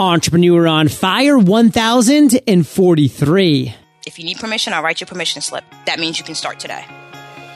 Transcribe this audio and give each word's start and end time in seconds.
Entrepreneur 0.00 0.66
on 0.66 0.88
Fire 0.88 1.38
1043. 1.38 3.74
If 4.06 4.18
you 4.18 4.24
need 4.24 4.38
permission, 4.38 4.72
I'll 4.72 4.82
write 4.82 5.02
you 5.02 5.04
a 5.04 5.08
permission 5.08 5.42
slip. 5.42 5.62
That 5.84 5.98
means 5.98 6.18
you 6.18 6.24
can 6.24 6.34
start 6.34 6.58
today. 6.58 6.86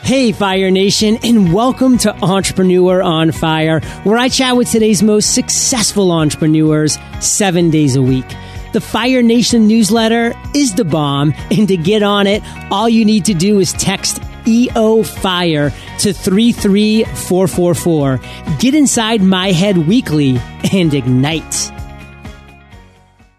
Hey, 0.02 0.32
Fire 0.32 0.70
Nation, 0.70 1.16
and 1.24 1.54
welcome 1.54 1.96
to 1.98 2.14
Entrepreneur 2.22 3.02
on 3.02 3.32
Fire, 3.32 3.80
where 4.02 4.18
I 4.18 4.28
chat 4.28 4.58
with 4.58 4.70
today's 4.70 5.02
most 5.02 5.34
successful 5.34 6.12
entrepreneurs 6.12 6.98
seven 7.18 7.70
days 7.70 7.96
a 7.96 8.02
week. 8.02 8.26
The 8.74 8.82
Fire 8.82 9.22
Nation 9.22 9.66
newsletter 9.66 10.34
is 10.54 10.74
the 10.74 10.84
bomb, 10.84 11.32
and 11.50 11.66
to 11.68 11.78
get 11.78 12.02
on 12.02 12.26
it, 12.26 12.42
all 12.70 12.90
you 12.90 13.06
need 13.06 13.24
to 13.24 13.32
do 13.32 13.58
is 13.58 13.72
text 13.72 14.22
EO 14.46 15.02
Fire 15.02 15.70
to 16.00 16.12
33444. 16.12 18.20
Get 18.58 18.74
inside 18.74 19.22
my 19.22 19.52
head 19.52 19.78
weekly 19.78 20.38
and 20.70 20.92
ignite. 20.92 21.70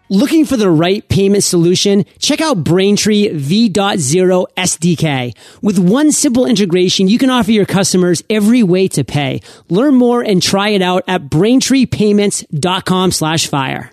Looking 0.09 0.45
for 0.45 0.55
the 0.55 0.69
right 0.69 1.07
payment 1.09 1.43
solution? 1.43 2.05
Check 2.19 2.39
out 2.39 2.63
Braintree 2.63 3.29
V.0 3.29 4.45
SDK. 4.55 5.35
With 5.63 5.79
one 5.79 6.11
simple 6.11 6.45
integration, 6.45 7.07
you 7.07 7.17
can 7.17 7.31
offer 7.31 7.51
your 7.51 7.65
customers 7.65 8.23
every 8.29 8.61
way 8.61 8.87
to 8.89 9.03
pay. 9.03 9.41
Learn 9.67 9.95
more 9.95 10.21
and 10.21 10.43
try 10.43 10.69
it 10.69 10.83
out 10.83 11.03
at 11.07 11.23
braintreepayments.com 11.23 13.11
slash 13.11 13.47
fire. 13.47 13.91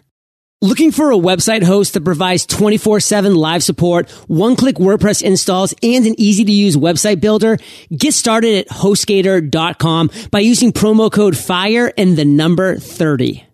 Looking 0.61 0.93
for 0.93 1.11
a 1.11 1.17
website 1.17 1.65
host 1.65 1.95
that 1.95 2.05
provides 2.05 2.47
24-7 2.47 3.34
live 3.34 3.65
support, 3.65 4.09
one-click 4.29 4.77
WordPress 4.77 5.23
installs, 5.23 5.75
and 5.83 6.06
an 6.06 6.15
easy-to-use 6.19 6.77
website 6.77 7.20
builder? 7.20 7.56
Get 7.91 8.15
started 8.15 8.59
at 8.59 8.69
HostGator.com 8.69 10.11
by 10.31 10.39
using 10.39 10.73
promo 10.73 11.11
code 11.11 11.37
FIRE 11.37 11.92
and 11.97 12.17
the 12.17 12.25
number 12.25 12.77
30. 12.77 13.45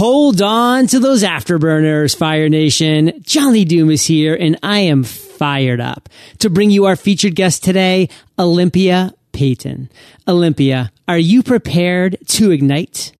Hold 0.00 0.40
on 0.40 0.86
to 0.86 0.98
those 0.98 1.22
afterburners, 1.22 2.16
Fire 2.16 2.48
Nation. 2.48 3.20
John 3.20 3.52
Lee 3.52 3.66
Dumas 3.66 4.00
is 4.00 4.06
here, 4.06 4.34
and 4.34 4.58
I 4.62 4.78
am 4.78 5.04
fired 5.04 5.78
up 5.78 6.08
to 6.38 6.48
bring 6.48 6.70
you 6.70 6.86
our 6.86 6.96
featured 6.96 7.34
guest 7.34 7.62
today, 7.62 8.08
Alympia 8.38 9.12
Payton. 9.32 9.90
Alympia, 10.26 10.90
are 11.06 11.18
you 11.18 11.42
prepared 11.42 12.16
to 12.28 12.50
ignite? 12.50 13.12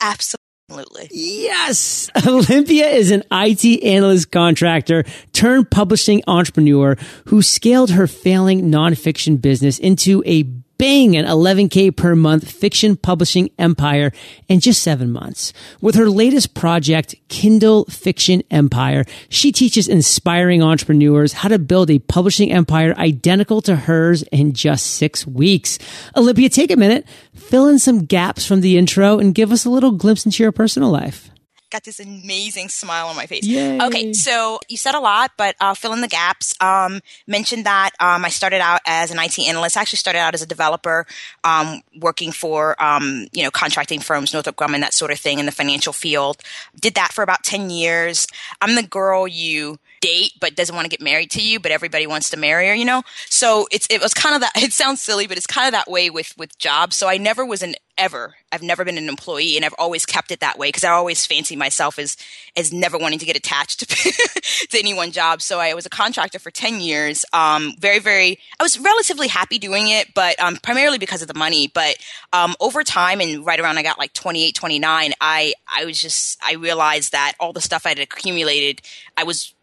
Absolutely. 0.00 1.08
Yes. 1.10 2.10
Alympia 2.14 2.86
is 2.86 3.10
an 3.10 3.24
IT 3.30 3.84
analyst 3.84 4.32
contractor 4.32 5.04
turned 5.34 5.70
publishing 5.70 6.22
entrepreneur 6.26 6.96
who 7.26 7.42
scaled 7.42 7.90
her 7.90 8.06
failing 8.06 8.70
nonfiction 8.70 9.38
business 9.38 9.78
into 9.78 10.22
a 10.24 10.44
bang 10.82 11.16
an 11.16 11.24
11K 11.24 11.96
per 11.96 12.16
month 12.16 12.50
fiction 12.50 12.96
publishing 12.96 13.48
empire 13.56 14.10
in 14.48 14.58
just 14.58 14.82
seven 14.82 15.12
months. 15.12 15.52
With 15.80 15.94
her 15.94 16.10
latest 16.10 16.54
project, 16.54 17.14
Kindle 17.28 17.84
Fiction 17.84 18.42
Empire, 18.50 19.04
she 19.28 19.52
teaches 19.52 19.86
inspiring 19.86 20.60
entrepreneurs 20.60 21.34
how 21.34 21.48
to 21.50 21.60
build 21.60 21.88
a 21.88 22.00
publishing 22.00 22.50
empire 22.50 22.98
identical 22.98 23.62
to 23.62 23.76
hers 23.76 24.24
in 24.32 24.54
just 24.54 24.94
six 24.94 25.24
weeks. 25.24 25.78
Alympia, 26.16 26.48
take 26.48 26.72
a 26.72 26.76
minute, 26.76 27.06
fill 27.32 27.68
in 27.68 27.78
some 27.78 28.04
gaps 28.04 28.44
from 28.44 28.60
the 28.60 28.76
intro 28.76 29.20
and 29.20 29.36
give 29.36 29.52
us 29.52 29.64
a 29.64 29.70
little 29.70 29.92
glimpse 29.92 30.26
into 30.26 30.42
your 30.42 30.50
personal 30.50 30.90
life 30.90 31.31
got 31.72 31.84
this 31.84 31.98
amazing 31.98 32.68
smile 32.68 33.08
on 33.08 33.16
my 33.16 33.26
face. 33.26 33.44
Yay. 33.44 33.80
Okay, 33.80 34.12
so 34.12 34.60
you 34.68 34.76
said 34.76 34.94
a 34.94 35.00
lot, 35.00 35.32
but 35.36 35.56
I'll 35.58 35.74
fill 35.74 35.92
in 35.94 36.02
the 36.02 36.08
gaps. 36.08 36.54
Um, 36.60 37.00
mentioned 37.26 37.64
that 37.66 37.90
um, 37.98 38.24
I 38.24 38.28
started 38.28 38.60
out 38.60 38.80
as 38.86 39.10
an 39.10 39.18
IT 39.18 39.38
analyst. 39.38 39.76
I 39.76 39.80
actually 39.80 39.96
started 39.98 40.18
out 40.20 40.34
as 40.34 40.42
a 40.42 40.46
developer, 40.46 41.06
um, 41.42 41.80
working 41.98 42.30
for 42.30 42.80
um, 42.82 43.26
you 43.32 43.42
know 43.42 43.50
contracting 43.50 44.00
firms, 44.00 44.32
Northrop 44.32 44.56
Grumman, 44.56 44.80
that 44.80 44.94
sort 44.94 45.10
of 45.10 45.18
thing 45.18 45.38
in 45.38 45.46
the 45.46 45.52
financial 45.52 45.92
field. 45.92 46.42
Did 46.78 46.94
that 46.94 47.12
for 47.12 47.22
about 47.22 47.42
ten 47.42 47.70
years. 47.70 48.26
I'm 48.60 48.74
the 48.74 48.82
girl 48.82 49.26
you 49.26 49.78
date 50.02 50.32
but 50.40 50.54
doesn't 50.54 50.74
want 50.74 50.84
to 50.84 50.90
get 50.90 51.00
married 51.00 51.30
to 51.30 51.40
you 51.40 51.58
but 51.58 51.70
everybody 51.72 52.06
wants 52.06 52.28
to 52.28 52.36
marry 52.36 52.68
her 52.68 52.74
you 52.74 52.84
know? 52.84 53.02
So 53.30 53.66
it's 53.70 53.86
it 53.88 54.02
was 54.02 54.12
kind 54.12 54.34
of 54.34 54.42
that 54.42 54.52
it 54.56 54.72
sounds 54.74 55.00
silly 55.00 55.26
but 55.26 55.38
it's 55.38 55.46
kind 55.46 55.66
of 55.66 55.72
that 55.72 55.90
way 55.90 56.10
with 56.10 56.36
with 56.36 56.58
jobs. 56.58 56.96
So 56.96 57.08
i 57.08 57.16
never 57.16 57.46
was 57.46 57.62
an 57.62 57.74
ever 57.98 58.34
i've 58.50 58.62
never 58.62 58.86
been 58.86 58.96
an 58.96 59.06
employee 59.06 59.54
and 59.54 59.66
i've 59.66 59.74
always 59.78 60.06
kept 60.06 60.32
it 60.32 60.40
that 60.40 60.58
way 60.58 60.68
because 60.68 60.82
i 60.82 60.88
always 60.88 61.26
fancy 61.26 61.54
myself 61.54 61.98
as 61.98 62.16
as 62.56 62.72
never 62.72 62.96
wanting 62.96 63.18
to 63.18 63.26
get 63.26 63.36
attached 63.36 63.80
to, 63.80 63.86
to 64.70 64.78
any 64.78 64.94
one 64.94 65.12
job. 65.12 65.42
So 65.42 65.60
i 65.60 65.74
was 65.74 65.84
a 65.84 65.90
contractor 65.90 66.38
for 66.38 66.50
10 66.50 66.80
years 66.80 67.24
um 67.32 67.74
very 67.78 67.98
very 67.98 68.38
i 68.58 68.62
was 68.62 68.78
relatively 68.78 69.28
happy 69.28 69.58
doing 69.58 69.88
it 69.88 70.14
but 70.14 70.40
um 70.40 70.56
primarily 70.56 70.98
because 70.98 71.22
of 71.22 71.28
the 71.28 71.34
money. 71.34 71.70
But 71.72 71.96
um 72.32 72.54
over 72.60 72.82
time 72.82 73.20
and 73.20 73.44
right 73.44 73.60
around 73.60 73.78
i 73.78 73.82
got 73.82 73.98
like 73.98 74.12
28 74.14 74.54
29 74.54 75.12
i 75.20 75.54
i 75.68 75.84
was 75.84 76.00
just 76.00 76.42
i 76.42 76.54
realized 76.54 77.12
that 77.12 77.34
all 77.38 77.52
the 77.52 77.60
stuff 77.60 77.86
i 77.86 77.90
had 77.90 77.98
accumulated 77.98 78.80
i 79.16 79.24
was 79.24 79.54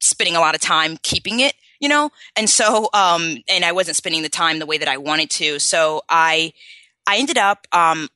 spending 0.00 0.36
a 0.36 0.40
lot 0.40 0.54
of 0.54 0.60
time 0.60 0.98
keeping 1.02 1.40
it, 1.40 1.54
you 1.78 1.88
know? 1.88 2.10
And 2.36 2.48
so, 2.48 2.88
um, 2.92 3.38
and 3.48 3.64
I 3.64 3.72
wasn't 3.72 3.96
spending 3.96 4.22
the 4.22 4.28
time 4.28 4.58
the 4.58 4.66
way 4.66 4.78
that 4.78 4.88
I 4.88 4.96
wanted 4.96 5.30
to. 5.30 5.58
So 5.58 6.02
I, 6.08 6.52
I 7.06 7.18
ended 7.18 7.38
up, 7.38 7.66
um, 7.72 8.08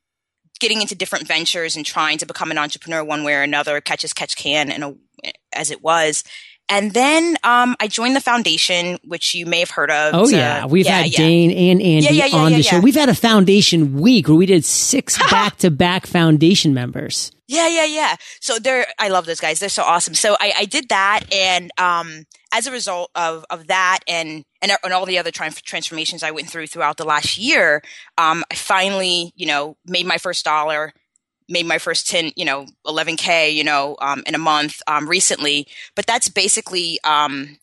getting 0.60 0.80
into 0.80 0.94
different 0.94 1.26
ventures 1.26 1.76
and 1.76 1.84
trying 1.84 2.16
to 2.18 2.26
become 2.26 2.50
an 2.50 2.58
entrepreneur 2.58 3.04
one 3.04 3.24
way 3.24 3.34
or 3.34 3.42
another, 3.42 3.80
catch 3.80 4.04
as 4.04 4.12
catch 4.12 4.36
can, 4.36 4.70
and 4.70 4.84
a, 4.84 4.94
as 5.52 5.70
it 5.70 5.82
was. 5.82 6.24
And 6.68 6.92
then 6.92 7.36
um, 7.44 7.76
I 7.78 7.88
joined 7.88 8.16
the 8.16 8.20
foundation, 8.20 8.98
which 9.04 9.34
you 9.34 9.44
may 9.44 9.60
have 9.60 9.70
heard 9.70 9.90
of. 9.90 10.14
Oh, 10.14 10.28
yeah. 10.28 10.64
We've 10.64 10.86
yeah, 10.86 11.02
had 11.02 11.10
yeah. 11.10 11.18
Dane 11.18 11.50
and 11.50 11.82
Andy 11.82 12.16
Yeah, 12.16 12.36
on 12.36 12.52
the 12.52 12.62
show. 12.62 12.80
We've 12.80 12.94
had 12.94 13.08
a 13.10 13.14
foundation 13.14 14.00
week 14.00 14.28
where 14.28 14.36
we 14.36 14.46
did 14.46 14.64
six 14.64 15.18
back 15.30 15.56
to 15.58 15.70
back 15.70 16.06
foundation 16.06 16.72
members. 16.72 17.30
Yeah, 17.46 17.68
yeah, 17.68 17.84
yeah. 17.84 18.16
So 18.40 18.58
they're, 18.58 18.86
I 18.98 19.08
love 19.08 19.26
those 19.26 19.40
guys. 19.40 19.60
They're 19.60 19.68
so 19.68 19.82
awesome. 19.82 20.14
So 20.14 20.36
I, 20.40 20.52
I 20.60 20.64
did 20.64 20.88
that. 20.88 21.24
And, 21.32 21.70
um, 21.78 22.24
as 22.50 22.66
a 22.66 22.72
result 22.72 23.10
of, 23.16 23.44
of 23.50 23.66
that 23.66 23.98
and, 24.06 24.44
and, 24.62 24.72
and 24.82 24.92
all 24.92 25.04
the 25.04 25.18
other 25.18 25.32
tran- 25.32 25.60
transformations 25.62 26.22
I 26.22 26.30
went 26.30 26.48
through 26.48 26.68
throughout 26.68 26.96
the 26.96 27.04
last 27.04 27.36
year, 27.36 27.82
um, 28.16 28.44
I 28.50 28.54
finally, 28.54 29.32
you 29.34 29.46
know, 29.46 29.76
made 29.84 30.06
my 30.06 30.18
first 30.18 30.44
dollar, 30.44 30.92
made 31.48 31.66
my 31.66 31.78
first 31.78 32.08
10, 32.08 32.32
you 32.36 32.44
know, 32.44 32.66
11K, 32.86 33.54
you 33.54 33.64
know, 33.64 33.96
um, 34.00 34.22
in 34.26 34.34
a 34.34 34.38
month, 34.38 34.80
um, 34.86 35.08
recently. 35.08 35.66
But 35.94 36.06
that's 36.06 36.28
basically, 36.28 36.98
um, 37.04 37.58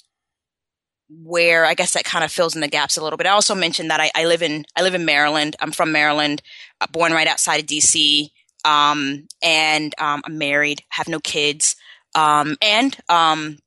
where 1.10 1.66
I 1.66 1.74
guess 1.74 1.94
that 1.94 2.06
kind 2.06 2.24
of 2.24 2.32
fills 2.32 2.56
in 2.56 2.62
the 2.62 2.70
gaps 2.70 2.96
a 2.96 3.04
little 3.04 3.18
bit. 3.18 3.28
I 3.28 3.32
also 3.32 3.54
mentioned 3.54 3.92
that 3.92 4.00
I, 4.00 4.12
I 4.16 4.26
live 4.26 4.42
in, 4.42 4.66
I 4.78 4.82
live 4.82 4.96
in 4.96 5.04
Maryland. 5.04 5.58
I'm 5.60 5.72
from 5.72 5.92
Maryland, 5.92 6.42
uh, 6.80 6.88
born 6.92 7.12
right 7.12 7.28
outside 7.28 7.60
of 7.60 7.66
DC 7.66 8.30
um, 8.66 9.28
and 9.42 9.94
um, 10.00 10.22
I'm 10.26 10.38
married, 10.38 10.84
have 10.90 11.08
no 11.08 11.20
kids, 11.20 11.76
um, 12.16 12.58
and 12.62 12.96
um, 13.10 13.58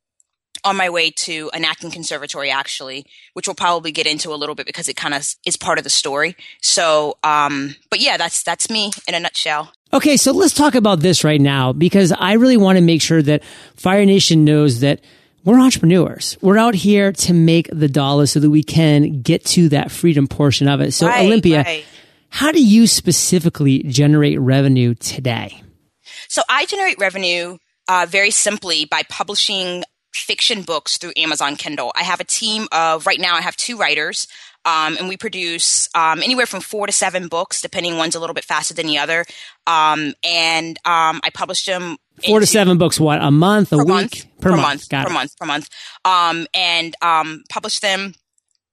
on 0.65 0.77
my 0.77 0.91
way 0.91 1.11
to 1.11 1.51
an 1.53 1.65
acting 1.65 1.91
conservatory, 1.91 2.51
actually, 2.51 3.07
which 3.35 3.47
we'll 3.47 3.55
probably 3.55 3.93
get 3.93 4.07
into 4.07 4.33
a 4.33 4.37
little 4.37 4.55
bit 4.55 4.67
because 4.67 4.89
it 4.89 4.97
kind 4.97 5.15
of 5.15 5.27
is 5.45 5.57
part 5.57 5.79
of 5.79 5.85
the 5.85 5.91
story. 5.91 6.37
So, 6.61 7.17
um, 7.23 7.77
but 7.91 8.01
yeah, 8.01 8.17
that's 8.17 8.43
that's 8.43 8.71
me 8.71 8.91
in 9.07 9.15
a 9.15 9.21
nutshell. 9.21 9.73
Okay, 9.93 10.17
so 10.17 10.33
let's 10.33 10.55
talk 10.55 10.75
about 10.75 11.01
this 11.01 11.23
right 11.23 11.41
now 11.41 11.73
because 11.73 12.11
I 12.13 12.33
really 12.33 12.57
want 12.57 12.79
to 12.79 12.83
make 12.83 13.01
sure 13.01 13.23
that 13.23 13.45
Fire 13.77 14.05
Nation 14.05 14.45
knows 14.45 14.81
that 14.81 15.01
we're 15.45 15.61
entrepreneurs. 15.61 16.37
We're 16.41 16.59
out 16.59 16.75
here 16.75 17.13
to 17.13 17.33
make 17.35 17.69
the 17.71 17.89
dollar 17.89 18.27
so 18.27 18.41
that 18.41 18.51
we 18.51 18.63
can 18.63 19.21
get 19.21 19.45
to 19.47 19.69
that 19.69 19.91
freedom 19.93 20.27
portion 20.27 20.69
of 20.69 20.81
it. 20.81 20.93
So, 20.93 21.07
Right, 21.07 21.27
Alympia, 21.27 21.63
right. 21.63 21.85
how 22.31 22.51
do 22.51 22.65
you 22.65 22.87
specifically 22.87 23.83
generate 23.83 24.41
revenue 24.41 24.95
today? 24.95 25.63
So 26.29 26.43
I 26.49 26.67
generate 26.67 26.99
revenue 26.99 27.59
uh, 27.89 28.07
very 28.09 28.31
simply 28.31 28.87
by 28.87 29.03
publishing 29.09 29.85
fiction 30.15 30.63
books 30.63 30.99
through 30.99 31.13
Amazon 31.17 31.57
Kindle. 31.57 31.93
I 31.95 32.03
have 32.03 32.21
a 32.21 32.25
team 32.25 32.69
of 32.73 33.07
right 33.07 33.21
now. 33.21 33.35
I 33.35 33.41
have 33.41 33.57
two 33.57 33.77
writers. 33.77 34.27
Um, 34.67 34.97
and 34.99 35.11
we 35.11 35.19
produce 35.19 35.91
um, 35.95 36.23
anywhere 36.23 36.47
from 36.47 36.63
four 36.63 36.87
to 36.87 36.93
seven 36.93 37.29
books, 37.29 37.61
depending 37.61 37.93
on 37.93 37.99
one's 37.99 38.15
a 38.15 38.21
little 38.21 38.33
bit 38.33 38.45
faster 38.45 38.73
than 38.73 38.87
the 38.87 38.97
other. 38.97 39.27
Um, 39.67 40.15
and 40.25 40.79
um, 40.87 41.21
I 41.23 41.29
publish 41.35 41.67
them 41.67 41.99
Four 42.25 42.41
to 42.41 42.47
seven 42.47 42.79
books, 42.79 43.01
what, 43.01 43.21
a 43.23 43.31
month, 43.31 43.73
a 43.73 43.79
week? 43.79 43.89
month, 43.89 44.27
per, 44.41 44.57
month, 44.57 44.89
Got 44.89 45.07
per 45.07 45.11
it. 45.11 45.15
month, 45.15 45.37
per 45.37 45.47
month, 45.47 45.69
um, 46.05 46.47
and 46.55 46.95
um, 47.03 47.43
publish 47.51 47.81
them, 47.81 48.15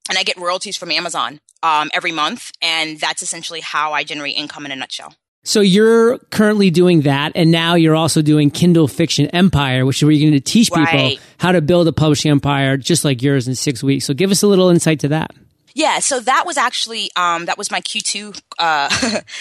and 0.10 0.18
I 0.18 0.24
get 0.24 0.38
royalties 0.38 0.78
from 0.78 0.92
Amazon 0.92 1.40
um, 1.64 1.90
every 1.92 2.12
month, 2.12 2.52
and 2.62 3.00
that's 3.00 3.24
essentially 3.24 3.62
how 3.62 3.94
I 3.94 4.04
generate 4.04 4.36
income 4.38 4.66
in 4.66 4.72
a 4.72 4.76
nutshell. 4.76 5.16
So 5.44 5.62
you're 5.62 6.20
currently 6.30 6.70
doing 6.70 7.02
that, 7.02 7.32
and 7.34 7.50
now 7.50 7.74
you're 7.76 7.96
also 7.96 8.22
doing 8.22 8.52
Kindle 8.52 8.88
Fiction 8.88 9.26
Empire, 9.28 9.86
which 9.86 9.98
is 9.98 10.04
where 10.04 10.12
you're 10.12 10.30
going 10.30 10.40
to 10.40 10.52
teach 10.52 10.70
people 10.70 10.84
Right. 10.84 11.20
how 11.40 11.52
to 11.52 11.62
build 11.62 11.88
a 11.88 11.92
publishing 11.94 12.30
empire 12.30 12.78
just 12.78 13.04
like 13.04 13.24
yours 13.24 13.48
in 13.48 13.56
six 13.56 13.84
weeks. 13.84 14.06
So 14.06 14.14
give 14.14 14.30
us 14.30 14.44
a 14.44 14.48
little 14.48 14.70
insight 14.70 15.00
to 15.00 15.08
that. 15.10 15.32
Yeah, 15.74 16.00
so 16.00 16.20
that 16.20 16.44
was 16.46 16.58
actually 16.58 17.10
um, 17.16 17.46
that 17.46 17.58
was 17.58 17.72
my 17.72 17.82
Q 17.82 18.02
two 18.02 18.34
uh, 18.60 18.90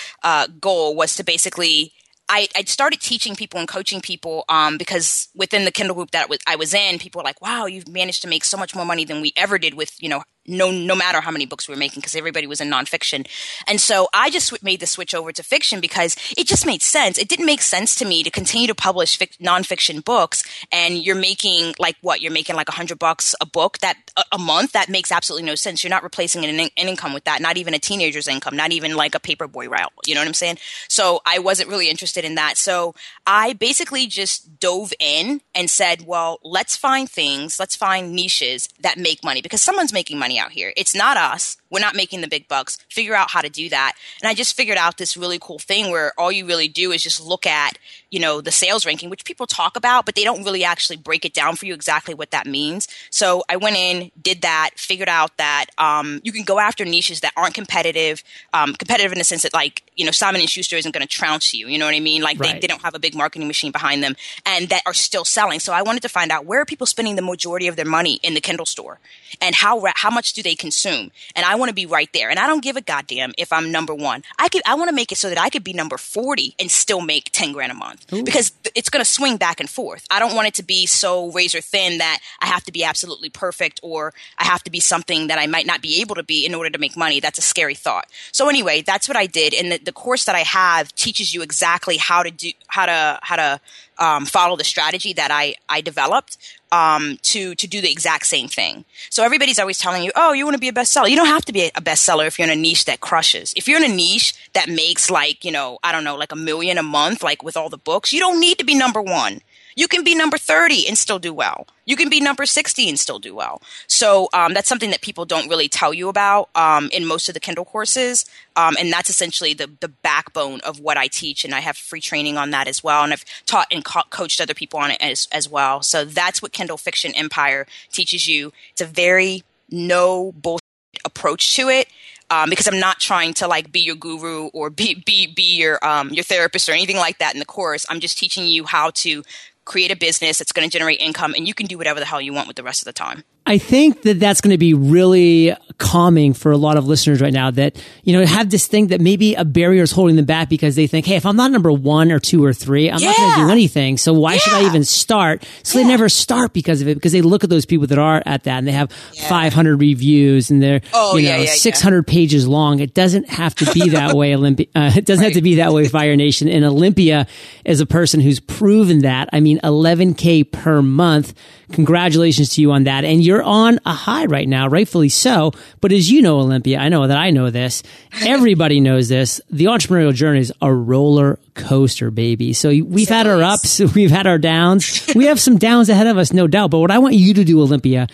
uh, 0.23 0.47
goal 0.61 0.95
was 0.95 1.17
to 1.17 1.25
basically 1.25 1.93
I 2.29 2.47
I 2.57 2.63
started 2.63 3.01
teaching 3.01 3.35
people 3.35 3.59
and 3.59 3.69
coaching 3.69 4.01
people 4.01 4.45
um, 4.49 4.79
because 4.79 5.29
within 5.35 5.65
the 5.65 5.73
Kindle 5.73 5.97
group 5.97 6.13
that 6.13 6.29
I 6.47 6.57
was 6.57 6.73
in, 6.73 6.99
people 6.99 7.19
were 7.19 7.25
like, 7.25 7.43
"Wow, 7.43 7.67
you've 7.67 7.89
managed 7.89 8.23
to 8.23 8.29
make 8.29 8.45
so 8.45 8.57
much 8.57 8.75
more 8.77 8.87
money 8.87 9.05
than 9.05 9.21
we 9.21 9.33
ever 9.37 9.59
did 9.59 9.75
with 9.75 10.01
you 10.01 10.09
know 10.09 10.23
no 10.51 10.71
no 10.71 10.95
matter 10.95 11.21
how 11.21 11.31
many 11.31 11.47
books 11.47 11.69
we 11.69 11.75
were 11.75 11.79
making 11.79 12.01
because 12.01 12.17
everybody 12.17 12.47
was 12.47 12.61
in 12.61 12.69
nonfiction. 12.69 13.27
And 13.67 13.81
so 13.81 14.09
I 14.13 14.31
just 14.31 14.63
made 14.63 14.81
the 14.81 14.87
switch 14.87 15.15
over 15.15 15.33
to 15.33 15.43
fiction 15.43 15.81
because 15.81 16.17
it 16.37 16.47
just 16.47 16.67
made 16.67 16.83
sense. 16.83 17.19
It 17.19 17.29
didn't 17.29 17.47
make 17.47 17.63
sense 17.63 17.95
to 17.97 18.05
me 18.05 18.23
to 18.23 18.31
continue 18.31 18.67
to 18.67 18.75
publish 18.75 19.19
fic- 19.19 19.39
nonfiction 19.39 20.05
books 20.05 20.43
and 20.73 20.99
you're 20.99 21.17
making 21.17 21.75
like 21.79 21.97
what 22.03 22.21
you're 22.21 22.33
making 22.33 22.57
like 22.57 22.69
a 22.69 22.73
hundred 22.73 22.99
bucks 22.99 23.35
a 23.41 23.47
book 23.47 23.79
that 23.79 23.97
a, 24.17 24.25
a, 24.33 24.39
month 24.39 24.73
that 24.73 24.89
makes 24.89 25.13
absolutely 25.13 25.47
no 25.47 25.55
sense. 25.55 25.85
You're 25.85 25.91
not 25.91 26.03
replacing 26.03 26.45
an, 26.45 26.59
an 26.59 26.71
income 26.77 27.13
with 27.13 27.25
that, 27.25 27.41
not 27.41 27.57
even 27.57 27.75
a 27.75 27.79
teenager's 27.79 28.27
income, 28.27 28.57
not 28.57 28.73
even 28.73 28.97
like 28.97 29.15
a 29.15 29.21
paperboy 29.21 29.69
route. 29.69 29.93
You 30.07 30.15
know 30.15 30.21
what 30.21 30.29
I'm 30.29 30.35
saying? 30.35 30.59
So 30.89 31.21
I 31.25 31.39
wasn't 31.39 31.69
really 31.69 31.89
interested 31.89 32.25
in 32.25 32.35
that. 32.37 32.57
So 32.57 32.95
I 33.27 33.53
basically 33.53 34.07
just 34.07 34.59
dove 34.59 34.93
in 34.99 35.41
and 35.55 35.71
said, 35.71 36.07
well, 36.07 36.41
let's 36.43 36.77
find 36.77 37.09
things, 37.09 37.61
let's 37.61 37.77
find 37.77 38.13
niches 38.13 38.69
that 38.81 38.99
make 38.99 39.23
money 39.23 39.43
because 39.43 39.63
someone's 39.63 39.93
making 39.93 40.19
money 40.19 40.40
out 40.41 40.51
here. 40.51 40.73
It's 40.77 40.95
not 40.95 41.17
us. 41.17 41.57
We're 41.71 41.81
not 41.81 41.95
making 41.95 42.21
the 42.21 42.29
big 42.29 42.49
bucks. 42.49 42.79
Figure 42.89 43.15
out 43.15 43.31
how 43.31 43.41
to 43.41 43.49
do 43.49 43.69
that. 43.69 43.93
And 44.21 44.29
I 44.29 44.35
just 44.35 44.57
figured 44.57 44.77
out 44.77 44.97
this 44.97 45.17
really 45.17 45.39
cool 45.41 45.61
thing 45.61 45.91
where 45.91 46.13
all 46.19 46.33
you 46.33 46.45
really 46.45 46.67
do 46.67 46.91
is 46.91 47.03
just 47.03 47.25
look 47.25 47.47
at, 47.47 47.79
you 48.11 48.19
know, 48.19 48.41
the 48.41 48.51
sales 48.51 48.85
ranking, 48.85 49.09
which 49.09 49.25
people 49.25 49.47
talk 49.47 49.77
about, 49.77 50.05
but 50.05 50.17
they 50.17 50.25
don't 50.25 50.43
really 50.43 50.65
actually 50.65 50.97
break 50.97 51.25
it 51.25 51.33
down 51.33 51.55
for 51.55 51.67
you 51.67 51.75
exactly 51.75 52.13
what 52.13 52.33
that 52.33 52.47
means. 52.47 52.89
So 53.11 53.45
I 53.49 53.57
went 53.57 53.77
in, 53.77 54.11
did 54.21 54.43
that, 54.43 54.71
figured 54.75 55.09
out 55.09 55.37
that 55.37 55.67
um, 55.79 56.21
you 56.25 56.33
can 56.33 56.43
go 56.43 56.59
after 56.59 56.85
niches 56.85 57.21
that 57.21 57.33
aren't 57.37 57.55
competitive, 57.55 58.25
um, 58.53 58.75
competitive 58.75 59.13
in 59.13 59.19
the 59.19 59.25
sense 59.25 59.43
that 59.43 59.55
like, 59.55 59.85
you 59.97 60.05
know, 60.05 60.11
Simon 60.11 60.41
and 60.41 60.51
Schuster 60.51 60.77
isn't 60.77 60.93
going 60.93 61.07
to 61.07 61.09
trounce 61.09 61.55
you. 61.55 61.69
You 61.69 61.79
know 61.79 61.85
what 61.85 61.95
I 61.95 62.01
mean? 62.01 62.23
Like 62.23 62.41
right. 62.41 62.55
they, 62.55 62.61
they 62.61 62.67
don't 62.67 62.83
have 62.83 62.97
a 62.97 62.99
big 62.99 63.15
marketing 63.15 63.47
machine 63.47 63.71
behind 63.71 64.03
them 64.03 64.17
and 64.45 64.69
that 64.71 64.83
are 64.87 64.95
still 64.95 65.25
selling. 65.25 65.61
So 65.61 65.73
I 65.73 65.83
wanted 65.83 66.03
to 66.03 66.09
find 66.09 66.33
out 66.33 66.47
where 66.47 66.61
are 66.61 66.65
people 66.65 66.87
spending 66.87 67.15
the 67.15 67.23
majority 67.23 67.69
of 67.69 67.77
their 67.77 67.85
money 67.85 68.19
in 68.25 68.35
the 68.35 68.41
Kindle 68.41 68.67
store 68.67 68.99
and 69.41 69.55
how, 69.55 69.85
how 69.95 70.11
much 70.11 70.20
do 70.29 70.43
they 70.43 70.55
consume? 70.55 71.11
And 71.35 71.45
I 71.45 71.55
want 71.57 71.69
to 71.69 71.75
be 71.75 71.87
right 71.87 72.09
there. 72.13 72.31
And 72.31 72.39
I 72.39 72.47
don't 72.47 72.63
give 72.63 72.77
a 72.77 72.81
goddamn 72.81 73.33
if 73.39 73.53
I'm 73.53 73.73
number 73.73 73.95
one. 73.95 74.23
I 74.39 74.49
could, 74.49 74.63
I 74.67 74.75
want 74.75 74.89
to 74.89 74.95
make 74.95 75.13
it 75.13 75.17
so 75.17 75.29
that 75.29 75.39
I 75.39 75.51
could 75.51 75.65
be 75.65 75.73
number 75.73 75.97
40 75.99 76.55
and 76.59 76.71
still 76.71 77.01
make 77.01 77.31
10 77.33 77.53
grand 77.53 77.73
a 77.73 77.75
month 77.75 78.13
Ooh. 78.13 78.23
because 78.23 78.53
it's 78.75 78.89
going 78.89 79.05
to 79.05 79.11
swing 79.11 79.37
back 79.37 79.61
and 79.61 79.69
forth. 79.69 80.07
I 80.11 80.19
don't 80.19 80.35
want 80.35 80.49
it 80.49 80.55
to 80.55 80.63
be 80.63 80.87
so 80.87 81.31
razor 81.33 81.61
thin 81.61 81.99
that 81.99 82.21
I 82.41 82.47
have 82.47 82.65
to 82.65 82.73
be 82.73 82.85
absolutely 82.85 83.31
perfect 83.31 83.81
or 83.83 84.13
I 84.39 84.45
have 84.45 84.63
to 84.65 84.71
be 84.71 84.81
something 84.81 85.29
that 85.29 85.39
I 85.39 85.47
might 85.47 85.67
not 85.67 85.83
be 85.83 86.01
able 86.01 86.15
to 86.17 86.23
be 86.23 86.45
in 86.45 86.55
order 86.55 86.71
to 86.71 86.79
make 86.79 86.97
money. 86.97 87.21
That's 87.21 87.39
a 87.39 87.43
scary 87.43 87.75
thought. 87.75 88.09
So 88.33 88.49
anyway, 88.49 88.83
that's 88.83 89.09
what 89.09 89.17
I 89.17 89.27
did. 89.27 89.55
And 89.55 89.73
the, 89.73 89.79
the 89.79 89.93
course 89.93 90.25
that 90.25 90.35
I 90.35 90.41
have 90.41 90.95
teaches 90.95 91.35
you 91.35 91.43
exactly 91.43 91.97
how 91.97 92.23
to 92.23 92.31
do, 92.31 92.51
how 92.69 92.87
to, 92.87 93.19
how 93.23 93.37
to, 93.37 93.61
um, 94.01 94.25
follow 94.27 94.57
the 94.57 94.65
strategy 94.65 95.13
that 95.13 95.31
I, 95.31 95.55
I 95.69 95.81
developed 95.81 96.39
um, 96.73 97.19
to 97.23 97.55
to 97.55 97.67
do 97.67 97.81
the 97.81 97.91
exact 97.91 98.27
same 98.27 98.49
thing. 98.49 98.85
So 99.11 99.23
everybody's 99.23 99.59
always 99.59 99.79
telling 99.79 100.03
you, 100.03 100.13
"Oh, 100.17 100.33
you 100.33 100.45
want 100.45 100.55
to 100.55 100.61
be 100.61 100.69
a 100.69 100.73
bestseller." 100.73 101.09
You 101.09 101.17
don't 101.17 101.27
have 101.27 101.45
to 101.47 101.53
be 101.53 101.67
a 101.67 101.81
bestseller 101.81 102.27
if 102.27 102.39
you're 102.39 102.49
in 102.49 102.59
a 102.59 102.61
niche 102.61 102.87
that 102.87 103.01
crushes. 103.01 103.53
If 103.57 103.69
you're 103.69 103.83
in 103.83 103.91
a 103.91 103.95
niche 103.95 104.35
that 104.55 104.69
makes 104.69 105.11
like 105.11 105.45
you 105.45 105.53
know, 105.53 105.79
I 105.83 105.93
don't 105.93 106.05
know, 106.05 106.17
like 106.17 106.33
a 106.33 106.37
million 106.37 106.79
a 106.79 106.83
month, 106.83 107.23
like 107.23 107.43
with 107.43 107.57
all 107.57 107.69
the 107.69 107.79
books, 107.79 108.13
you 108.13 108.21
don't 108.21 108.41
need 108.41 108.59
to 108.59 108.65
be 108.65 108.75
number 108.75 109.03
one. 109.03 109.41
You 109.77 109.89
can 109.89 110.05
be 110.05 110.15
number 110.15 110.39
30 110.39 110.89
and 110.89 110.97
still 110.97 111.19
do 111.19 111.33
well. 111.33 111.67
You 111.85 111.97
can 111.97 112.09
be 112.09 112.21
number 112.21 112.47
60 112.47 112.89
and 112.89 112.99
still 112.99 113.19
do 113.19 113.35
well. 113.35 113.63
So 113.87 114.29
um, 114.33 114.55
that's 114.55 114.69
something 114.69 114.91
that 114.91 115.01
people 115.01 115.25
don't 115.25 115.49
really 115.49 115.69
tell 115.69 115.93
you 115.93 116.09
about 116.09 116.49
um, 116.55 116.89
in 116.93 117.05
most 117.05 117.29
of 117.29 117.35
the 117.35 117.41
Kindle 117.41 117.65
courses. 117.65 118.25
Um, 118.57 118.77
and 118.79 118.93
that's 118.93 119.11
essentially 119.11 119.55
the, 119.55 119.71
the 119.81 119.89
backbone 119.89 120.61
of 120.61 120.81
what 120.81 120.97
I 120.97 121.09
teach. 121.09 121.45
And 121.45 121.55
I 121.55 121.61
have 121.61 121.77
free 121.77 122.01
training 122.01 122.37
on 122.37 122.51
that 122.51 122.69
as 122.69 122.85
well. 122.85 123.03
And 123.03 123.13
I've 123.13 123.25
taught 123.47 123.67
and 123.71 123.85
co- 123.85 124.03
coached 124.11 124.41
other 124.41 124.55
people 124.55 124.79
on 124.79 124.91
it 124.91 124.99
as, 125.01 125.29
as 125.33 125.49
well. 125.49 125.83
So 125.83 126.05
that's 126.05 126.41
what 126.41 126.53
Kindle 126.53 126.77
Fiction 126.77 127.15
Empire 127.15 127.67
teaches 127.91 128.29
you. 128.29 128.53
It's 128.73 128.81
a 128.81 128.87
very 128.87 129.43
no 129.71 130.33
bullshit 130.33 130.61
approach 131.05 131.55
to 131.57 131.69
it. 131.69 131.89
Um, 132.33 132.49
because 132.49 132.69
I'm 132.69 132.79
not 132.79 133.01
trying 133.01 133.35
to 133.35 133.49
like 133.49 133.73
be 133.73 133.81
your 133.81 133.97
guru 133.97 134.51
or 134.53 134.71
be 134.71 134.95
be 134.95 135.27
be 135.27 135.57
your 135.57 135.85
um, 135.85 136.11
your 136.11 136.23
therapist 136.23 136.69
or 136.69 136.73
anything 136.73 136.97
like 136.97 137.19
that 137.19 137.35
in 137.35 137.41
the 137.41 137.45
course. 137.45 137.85
I'm 137.91 137.99
just 137.99 138.17
teaching 138.17 138.47
you 138.47 138.65
how 138.67 138.91
to 138.91 139.25
create 139.65 139.91
a 139.91 139.97
business 139.97 140.39
that's 140.39 140.53
going 140.53 140.69
to 140.69 140.73
generate 140.73 141.01
income, 141.01 141.35
and 141.35 141.47
you 141.47 141.55
can 141.55 141.67
do 141.67 141.79
whatever 141.79 142.01
the 142.01 142.07
hell 142.07 142.21
you 142.21 142.33
want 142.33 142.49
with 142.49 142.57
the 142.57 142.63
rest 142.63 142.81
of 142.81 142.87
the 142.87 142.93
time. 142.93 143.25
I 143.47 143.59
think 143.59 144.03
that 144.03 144.21
that's 144.21 144.41
going 144.41 144.53
to 144.53 144.59
be 144.59 144.75
really 144.75 145.55
calming 145.79 146.35
for 146.35 146.53
a 146.53 146.57
lot 146.59 146.77
of 146.77 146.87
listeners 146.87 147.21
right 147.23 147.33
now 147.33 147.51
that, 147.51 147.83
you 148.05 148.13
know, 148.13 148.25
have 148.25 148.51
this 148.51 148.67
thing 148.67 148.89
that 148.89 149.01
maybe 149.01 149.35
a 149.35 149.45
barrier 149.45 149.83
is 149.83 149.91
holding 149.91 150.15
them 150.17 150.27
back 150.27 150.49
because 150.51 150.77
they 150.77 150.87
think, 150.87 151.07
hey, 151.07 151.17
if 151.17 151.25
I'm 151.25 151.37
not 151.37 151.51
number 151.51 151.73
one 151.73 152.13
or 152.13 152.19
two 152.19 152.45
or 152.45 152.53
three, 152.53 152.91
I'm 152.91 152.99
yeah. 153.01 153.09
not 153.09 153.17
going 153.17 153.31
to 153.31 153.45
do 153.47 153.51
anything. 153.51 153.97
So 153.97 154.13
why 154.13 154.35
yeah. 154.35 154.39
should 154.39 154.53
I 154.53 154.67
even 154.67 154.85
start? 154.85 155.45
So 155.63 155.79
yeah. 155.79 155.85
they 155.85 155.91
never 155.91 156.09
start 156.11 156.53
because 156.53 156.83
of 156.83 156.89
it, 156.89 156.95
because 156.95 157.13
they 157.13 157.23
look 157.23 157.43
at 157.43 157.51
those 157.51 157.65
people 157.65 157.87
that 157.89 157.99
are 157.99 158.23
at 158.27 158.45
that 158.45 158.59
and 158.59 158.69
they 158.69 158.73
have 158.73 158.93
500 158.93 159.81
reviews 159.81 160.51
and 160.51 160.63
they're, 160.63 160.83
oh, 160.93 161.17
you 161.17 161.31
know, 161.31 161.45
600 161.47 162.07
pages 162.07 162.47
long. 162.47 162.81
It 162.81 162.95
doesn't 162.95 163.29
have 163.31 163.55
to 163.57 163.73
be 163.73 163.89
that 163.89 164.15
way, 164.15 164.33
Alympia. 164.33 164.67
Uh, 164.75 164.93
it 164.95 165.07
doesn't 165.07 165.23
right. 165.23 165.29
have 165.29 165.35
to 165.35 165.43
be 165.43 165.57
that 165.57 165.73
way, 165.73 165.89
Fire 165.89 166.15
Nation. 166.15 166.47
And 166.47 166.63
Alympia 166.65 167.27
is 167.65 167.81
a 167.81 167.87
person 167.87 168.21
who's 168.21 168.39
proven 168.39 169.01
that. 169.01 169.31
I 169.33 169.41
mean, 169.41 169.59
11K 169.61 170.53
per 170.53 170.83
month. 170.83 171.35
Congratulations 171.73 172.51
to 172.55 172.61
you 172.61 172.73
on 172.73 172.85
that. 172.85 173.05
And 173.05 173.25
you're 173.25 173.30
you're 173.31 173.45
on 173.45 173.79
a 173.87 173.93
high 173.93 174.25
right 174.25 174.49
now, 174.49 174.67
rightfully 174.67 175.09
so. 175.09 175.53
But 175.81 175.93
as 175.93 176.11
you 176.11 176.21
know, 176.21 176.41
Alympia, 176.41 176.79
I 176.81 176.89
know 176.89 177.07
that 177.07 177.17
I 177.17 177.31
know 177.31 177.49
this. 177.49 177.85
Everybody 178.23 178.81
knows 178.89 179.09
this. 179.09 179.41
The 179.49 179.67
entrepreneurial 179.67 180.13
journey 180.13 180.41
is 180.41 180.53
a 180.61 180.75
roller 180.75 181.39
coaster, 181.55 182.11
baby. 182.11 182.53
So 182.55 182.71
we've 182.71 183.09
had 183.09 183.29
our 183.29 183.41
ups, 183.41 183.79
we've 183.95 184.11
had 184.11 184.27
our 184.27 184.37
downs. 184.37 185.09
we 185.15 185.27
have 185.27 185.39
some 185.39 185.59
downs 185.59 185.89
ahead 185.89 186.09
of 186.09 186.19
us, 186.19 186.33
no 186.33 186.49
doubt. 186.49 186.73
But 186.73 186.81
what 186.81 186.91
I 186.91 186.99
want 186.99 187.15
you 187.15 187.33
to 187.35 187.45
do, 187.45 187.61
Alympia, 187.61 188.09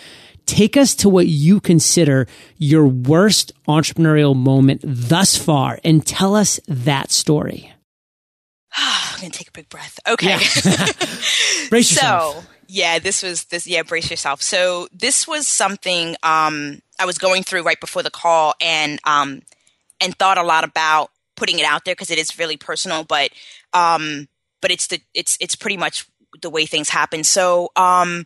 take 0.45 0.77
us 0.77 0.93
to 0.97 1.09
what 1.09 1.25
you 1.25 1.59
consider 1.59 2.27
your 2.59 2.85
worst 2.85 3.53
entrepreneurial 3.67 4.35
moment 4.35 4.81
thus 4.83 5.35
far 5.35 5.79
and 5.83 6.05
tell 6.05 6.35
us 6.35 6.59
that 6.67 7.09
story. 7.09 7.73
I'm 8.77 9.19
going 9.19 9.31
to 9.31 9.37
take 9.39 9.47
a 9.47 9.51
big 9.51 9.67
breath. 9.69 9.99
Okay. 10.07 10.27
Yeah. 10.27 10.37
Brace 11.71 11.91
yourself. 11.91 12.35
So, 12.35 12.43
yeah, 12.67 12.99
this 12.99 13.23
was 13.23 13.45
this. 13.45 13.65
Yeah, 13.65 13.83
brace 13.83 14.09
yourself. 14.09 14.41
So 14.41 14.87
this 14.93 15.27
was 15.27 15.47
something 15.47 16.15
um, 16.23 16.81
I 16.99 17.05
was 17.05 17.17
going 17.17 17.43
through 17.43 17.63
right 17.63 17.79
before 17.79 18.03
the 18.03 18.11
call, 18.11 18.53
and 18.61 18.99
um, 19.05 19.41
and 20.01 20.17
thought 20.17 20.37
a 20.37 20.43
lot 20.43 20.63
about 20.63 21.11
putting 21.35 21.59
it 21.59 21.65
out 21.65 21.85
there 21.85 21.93
because 21.93 22.11
it 22.11 22.17
is 22.17 22.37
really 22.37 22.57
personal. 22.57 23.03
But 23.03 23.31
um, 23.73 24.27
but 24.61 24.71
it's 24.71 24.87
the 24.87 25.01
it's 25.13 25.37
it's 25.39 25.55
pretty 25.55 25.77
much 25.77 26.05
the 26.41 26.49
way 26.49 26.65
things 26.65 26.89
happen. 26.89 27.23
So 27.23 27.71
um, 27.75 28.25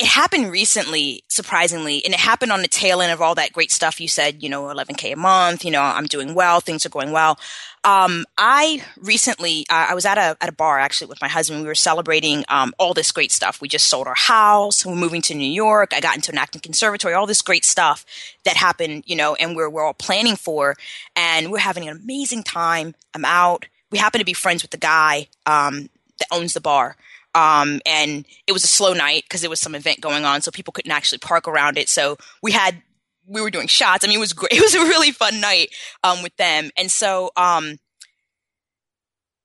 it 0.00 0.06
happened 0.06 0.50
recently, 0.50 1.22
surprisingly, 1.28 2.02
and 2.06 2.14
it 2.14 2.20
happened 2.20 2.50
on 2.52 2.62
the 2.62 2.68
tail 2.68 3.02
end 3.02 3.12
of 3.12 3.20
all 3.20 3.34
that 3.34 3.52
great 3.52 3.70
stuff 3.70 4.00
you 4.00 4.08
said. 4.08 4.42
You 4.42 4.48
know, 4.48 4.62
11k 4.62 5.12
a 5.12 5.16
month. 5.16 5.62
You 5.62 5.70
know, 5.70 5.82
I'm 5.82 6.06
doing 6.06 6.34
well. 6.34 6.60
Things 6.60 6.86
are 6.86 6.90
going 6.90 7.12
well. 7.12 7.38
Um, 7.84 8.24
I 8.38 8.82
recently, 8.96 9.66
uh, 9.68 9.88
I 9.90 9.94
was 9.94 10.06
at 10.06 10.16
a 10.16 10.38
at 10.40 10.48
a 10.48 10.52
bar 10.52 10.78
actually 10.78 11.08
with 11.08 11.20
my 11.20 11.28
husband. 11.28 11.60
We 11.60 11.66
were 11.66 11.74
celebrating 11.74 12.46
um, 12.48 12.72
all 12.78 12.94
this 12.94 13.12
great 13.12 13.30
stuff. 13.30 13.60
We 13.60 13.68
just 13.68 13.88
sold 13.88 14.06
our 14.06 14.14
house. 14.14 14.86
We're 14.86 14.94
moving 14.94 15.20
to 15.22 15.34
New 15.34 15.50
York. 15.50 15.92
I 15.94 16.00
got 16.00 16.16
into 16.16 16.32
an 16.32 16.38
acting 16.38 16.62
conservatory. 16.62 17.12
All 17.12 17.26
this 17.26 17.42
great 17.42 17.66
stuff 17.66 18.06
that 18.46 18.56
happened, 18.56 19.04
you 19.06 19.16
know, 19.16 19.34
and 19.34 19.54
we're 19.54 19.68
we're 19.68 19.84
all 19.84 19.92
planning 19.92 20.36
for, 20.36 20.76
and 21.14 21.52
we're 21.52 21.58
having 21.58 21.86
an 21.86 21.94
amazing 21.94 22.42
time. 22.42 22.94
I'm 23.14 23.26
out. 23.26 23.66
We 23.90 23.98
happen 23.98 24.20
to 24.20 24.24
be 24.24 24.32
friends 24.32 24.62
with 24.62 24.70
the 24.70 24.78
guy 24.78 25.28
um, 25.44 25.90
that 26.18 26.28
owns 26.32 26.54
the 26.54 26.60
bar. 26.62 26.96
Um, 27.34 27.80
and 27.86 28.26
it 28.46 28.52
was 28.52 28.64
a 28.64 28.68
slow 28.68 28.92
night 28.92 29.24
because 29.24 29.40
there 29.40 29.50
was 29.50 29.60
some 29.60 29.74
event 29.74 30.00
going 30.00 30.24
on, 30.24 30.42
so 30.42 30.50
people 30.50 30.72
couldn't 30.72 30.90
actually 30.90 31.18
park 31.18 31.46
around 31.46 31.78
it. 31.78 31.88
So 31.88 32.16
we 32.42 32.52
had 32.52 32.82
we 33.26 33.40
were 33.40 33.50
doing 33.50 33.68
shots. 33.68 34.04
I 34.04 34.08
mean, 34.08 34.16
it 34.16 34.20
was 34.20 34.32
great. 34.32 34.52
It 34.54 34.60
was 34.60 34.74
a 34.74 34.80
really 34.80 35.12
fun 35.12 35.40
night 35.40 35.74
um, 36.02 36.22
with 36.22 36.36
them, 36.36 36.70
and 36.76 36.90
so 36.90 37.30
um, 37.36 37.78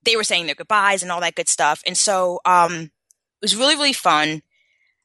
they 0.04 0.16
were 0.16 0.24
saying 0.24 0.46
their 0.46 0.54
goodbyes 0.54 1.02
and 1.02 1.12
all 1.12 1.20
that 1.20 1.34
good 1.36 1.48
stuff. 1.48 1.82
And 1.86 1.96
so 1.96 2.40
um, 2.44 2.72
it 2.74 2.90
was 3.42 3.56
really 3.56 3.76
really 3.76 3.92
fun. 3.92 4.42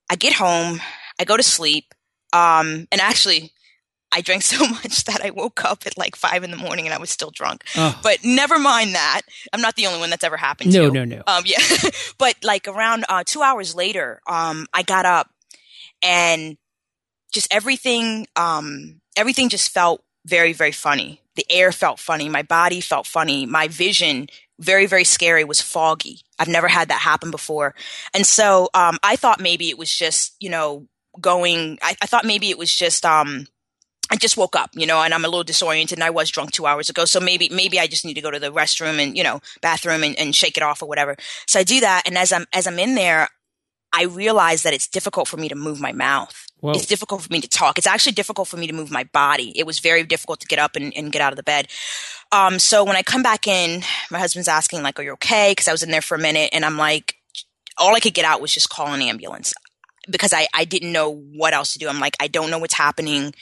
I 0.09 0.15
get 0.15 0.33
home, 0.33 0.81
I 1.19 1.23
go 1.23 1.37
to 1.37 1.43
sleep, 1.43 1.93
um, 2.33 2.87
and 2.91 2.99
actually 2.99 3.53
I 4.11 4.21
drank 4.21 4.41
so 4.43 4.65
much 4.67 5.05
that 5.05 5.23
I 5.23 5.31
woke 5.31 5.63
up 5.63 5.85
at 5.85 5.97
like 5.97 6.15
five 6.15 6.43
in 6.43 6.51
the 6.51 6.57
morning 6.57 6.85
and 6.85 6.93
I 6.93 6.99
was 6.99 7.09
still 7.09 7.31
drunk. 7.31 7.63
Oh. 7.75 7.99
But 8.03 8.19
never 8.23 8.59
mind 8.59 8.95
that. 8.95 9.21
I'm 9.53 9.61
not 9.61 9.75
the 9.75 9.87
only 9.87 9.99
one 9.99 10.09
that's 10.09 10.23
ever 10.23 10.37
happened 10.37 10.73
no, 10.73 10.87
to. 10.87 10.93
No, 10.93 11.05
no, 11.05 11.17
no. 11.17 11.23
Um, 11.27 11.43
yeah. 11.45 11.61
but 12.17 12.35
like 12.43 12.67
around 12.67 13.05
uh, 13.09 13.23
two 13.25 13.41
hours 13.41 13.75
later, 13.75 14.21
um, 14.27 14.67
I 14.73 14.83
got 14.83 15.05
up 15.05 15.29
and 16.01 16.57
just 17.31 17.47
everything, 17.53 18.27
um, 18.35 19.01
everything 19.15 19.49
just 19.49 19.71
felt 19.71 20.03
very, 20.25 20.53
very 20.53 20.71
funny. 20.71 21.21
The 21.35 21.45
air 21.49 21.71
felt 21.71 21.99
funny. 21.99 22.29
My 22.29 22.43
body 22.43 22.81
felt 22.81 23.07
funny. 23.07 23.45
My 23.45 23.67
vision, 23.67 24.27
very, 24.59 24.85
very 24.85 25.05
scary, 25.05 25.43
was 25.43 25.61
foggy. 25.61 26.21
I've 26.37 26.49
never 26.49 26.67
had 26.67 26.89
that 26.89 26.99
happen 26.99 27.31
before. 27.31 27.73
And 28.13 28.25
so 28.25 28.69
um, 28.73 28.97
I 29.01 29.15
thought 29.15 29.39
maybe 29.39 29.69
it 29.69 29.77
was 29.77 29.95
just, 29.95 30.35
you 30.39 30.49
know, 30.49 30.87
going, 31.19 31.79
I, 31.81 31.95
I 32.01 32.05
thought 32.05 32.25
maybe 32.25 32.49
it 32.49 32.57
was 32.57 32.73
just, 32.73 33.05
um, 33.05 33.47
I 34.11 34.17
just 34.17 34.35
woke 34.35 34.57
up, 34.57 34.71
you 34.73 34.85
know, 34.85 35.01
and 35.01 35.13
I'm 35.13 35.23
a 35.23 35.29
little 35.29 35.43
disoriented 35.43 35.97
and 35.97 36.03
I 36.03 36.09
was 36.09 36.29
drunk 36.29 36.51
two 36.51 36.65
hours 36.65 36.89
ago. 36.89 37.05
So 37.05 37.21
maybe, 37.21 37.47
maybe 37.49 37.79
I 37.79 37.87
just 37.87 38.03
need 38.03 38.15
to 38.15 38.21
go 38.21 38.29
to 38.29 38.39
the 38.39 38.51
restroom 38.51 39.01
and, 39.01 39.17
you 39.17 39.23
know, 39.23 39.39
bathroom 39.61 40.03
and, 40.03 40.19
and 40.19 40.35
shake 40.35 40.57
it 40.57 40.63
off 40.63 40.83
or 40.83 40.89
whatever. 40.89 41.15
So 41.47 41.61
I 41.61 41.63
do 41.63 41.79
that. 41.79 42.03
And 42.05 42.17
as 42.17 42.33
I'm, 42.33 42.45
as 42.51 42.67
I'm 42.67 42.77
in 42.77 42.95
there, 42.95 43.29
I 43.93 44.03
realize 44.03 44.63
that 44.63 44.73
it's 44.73 44.87
difficult 44.87 45.29
for 45.29 45.37
me 45.37 45.47
to 45.47 45.55
move 45.55 45.79
my 45.79 45.93
mouth. 45.93 46.45
Whoa. 46.59 46.71
It's 46.71 46.85
difficult 46.85 47.21
for 47.21 47.31
me 47.31 47.41
to 47.41 47.47
talk. 47.47 47.77
It's 47.77 47.87
actually 47.87 48.11
difficult 48.11 48.47
for 48.47 48.57
me 48.57 48.67
to 48.67 48.73
move 48.73 48.91
my 48.91 49.05
body. 49.05 49.57
It 49.57 49.65
was 49.65 49.79
very 49.79 50.03
difficult 50.03 50.41
to 50.41 50.47
get 50.47 50.59
up 50.59 50.75
and, 50.75 50.95
and 50.95 51.11
get 51.11 51.21
out 51.21 51.31
of 51.33 51.37
the 51.37 51.43
bed. 51.43 51.67
Um, 52.31 52.59
so 52.59 52.83
when 52.83 52.95
I 52.95 53.03
come 53.03 53.23
back 53.23 53.47
in, 53.47 53.81
my 54.09 54.19
husband's 54.19 54.47
asking 54.47 54.83
like, 54.83 54.97
"Are 54.99 55.03
you 55.03 55.13
okay?" 55.13 55.51
Because 55.51 55.67
I 55.67 55.73
was 55.73 55.83
in 55.83 55.91
there 55.91 56.01
for 56.01 56.15
a 56.15 56.19
minute, 56.19 56.51
and 56.53 56.63
I'm 56.63 56.77
like, 56.77 57.15
all 57.77 57.95
I 57.95 57.99
could 57.99 58.13
get 58.13 58.23
out 58.23 58.41
was 58.41 58.53
just 58.53 58.69
call 58.69 58.93
an 58.93 59.01
ambulance 59.01 59.53
because 60.09 60.31
I 60.31 60.47
I 60.53 60.63
didn't 60.63 60.91
know 60.91 61.09
what 61.09 61.53
else 61.53 61.73
to 61.73 61.79
do. 61.79 61.89
I'm 61.89 61.99
like, 61.99 62.15
I 62.19 62.27
don't 62.27 62.49
know 62.49 62.59
what's 62.59 62.75
happening. 62.75 63.33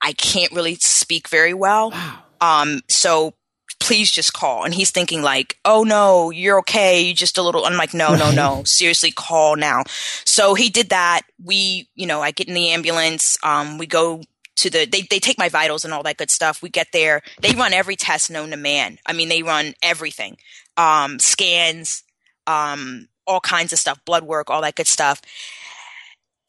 I 0.00 0.12
can't 0.12 0.52
really 0.52 0.76
speak 0.76 1.28
very 1.28 1.54
well. 1.54 1.90
Wow. 1.90 2.18
Um, 2.40 2.80
so 2.88 3.34
please 3.80 4.10
just 4.10 4.32
call. 4.32 4.64
And 4.64 4.74
he's 4.74 4.90
thinking 4.90 5.22
like, 5.22 5.56
oh 5.64 5.84
no, 5.84 6.30
you're 6.30 6.58
okay. 6.60 7.00
You 7.02 7.14
just 7.14 7.38
a 7.38 7.42
little, 7.42 7.64
I'm 7.64 7.76
like, 7.76 7.94
no, 7.94 8.16
no, 8.16 8.30
no, 8.30 8.64
seriously 8.64 9.10
call 9.10 9.56
now. 9.56 9.84
So 10.24 10.54
he 10.54 10.68
did 10.68 10.90
that. 10.90 11.22
We, 11.42 11.88
you 11.94 12.06
know, 12.06 12.20
I 12.20 12.32
get 12.32 12.48
in 12.48 12.54
the 12.54 12.70
ambulance. 12.70 13.38
Um, 13.42 13.78
we 13.78 13.86
go 13.86 14.22
to 14.56 14.70
the, 14.70 14.84
they, 14.84 15.02
they 15.02 15.20
take 15.20 15.38
my 15.38 15.48
vitals 15.48 15.84
and 15.84 15.94
all 15.94 16.02
that 16.02 16.16
good 16.16 16.30
stuff. 16.30 16.60
We 16.60 16.70
get 16.70 16.88
there. 16.92 17.22
They 17.40 17.52
run 17.52 17.72
every 17.72 17.94
test 17.94 18.30
known 18.30 18.50
to 18.50 18.56
man. 18.56 18.98
I 19.06 19.12
mean, 19.12 19.28
they 19.28 19.42
run 19.42 19.74
everything. 19.80 20.38
Um, 20.76 21.18
scans, 21.20 22.02
um, 22.46 23.08
all 23.26 23.40
kinds 23.40 23.72
of 23.72 23.78
stuff, 23.78 24.04
blood 24.04 24.24
work, 24.24 24.50
all 24.50 24.62
that 24.62 24.74
good 24.74 24.88
stuff. 24.88 25.22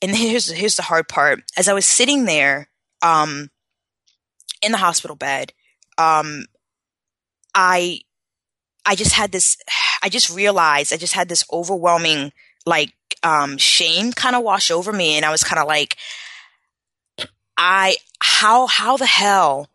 And 0.01 0.15
here's, 0.15 0.49
here's 0.49 0.77
the 0.77 0.83
hard 0.83 1.07
part. 1.07 1.43
As 1.57 1.67
I 1.67 1.73
was 1.73 1.85
sitting 1.85 2.25
there, 2.25 2.68
um, 3.01 3.49
in 4.61 4.71
the 4.71 4.77
hospital 4.77 5.15
bed, 5.15 5.53
um, 5.97 6.45
I 7.55 8.01
I 8.85 8.95
just 8.95 9.13
had 9.13 9.31
this 9.31 9.57
I 10.01 10.09
just 10.09 10.33
realized 10.33 10.93
I 10.93 10.97
just 10.97 11.13
had 11.13 11.29
this 11.29 11.45
overwhelming 11.51 12.31
like 12.65 12.93
um 13.23 13.57
shame 13.57 14.13
kind 14.13 14.35
of 14.35 14.43
wash 14.43 14.71
over 14.71 14.91
me 14.91 15.15
and 15.15 15.25
I 15.25 15.31
was 15.31 15.43
kind 15.43 15.59
of 15.59 15.67
like 15.67 15.97
I 17.57 17.97
how 18.21 18.67
how 18.67 18.97
the 18.97 19.05
hell 19.05 19.69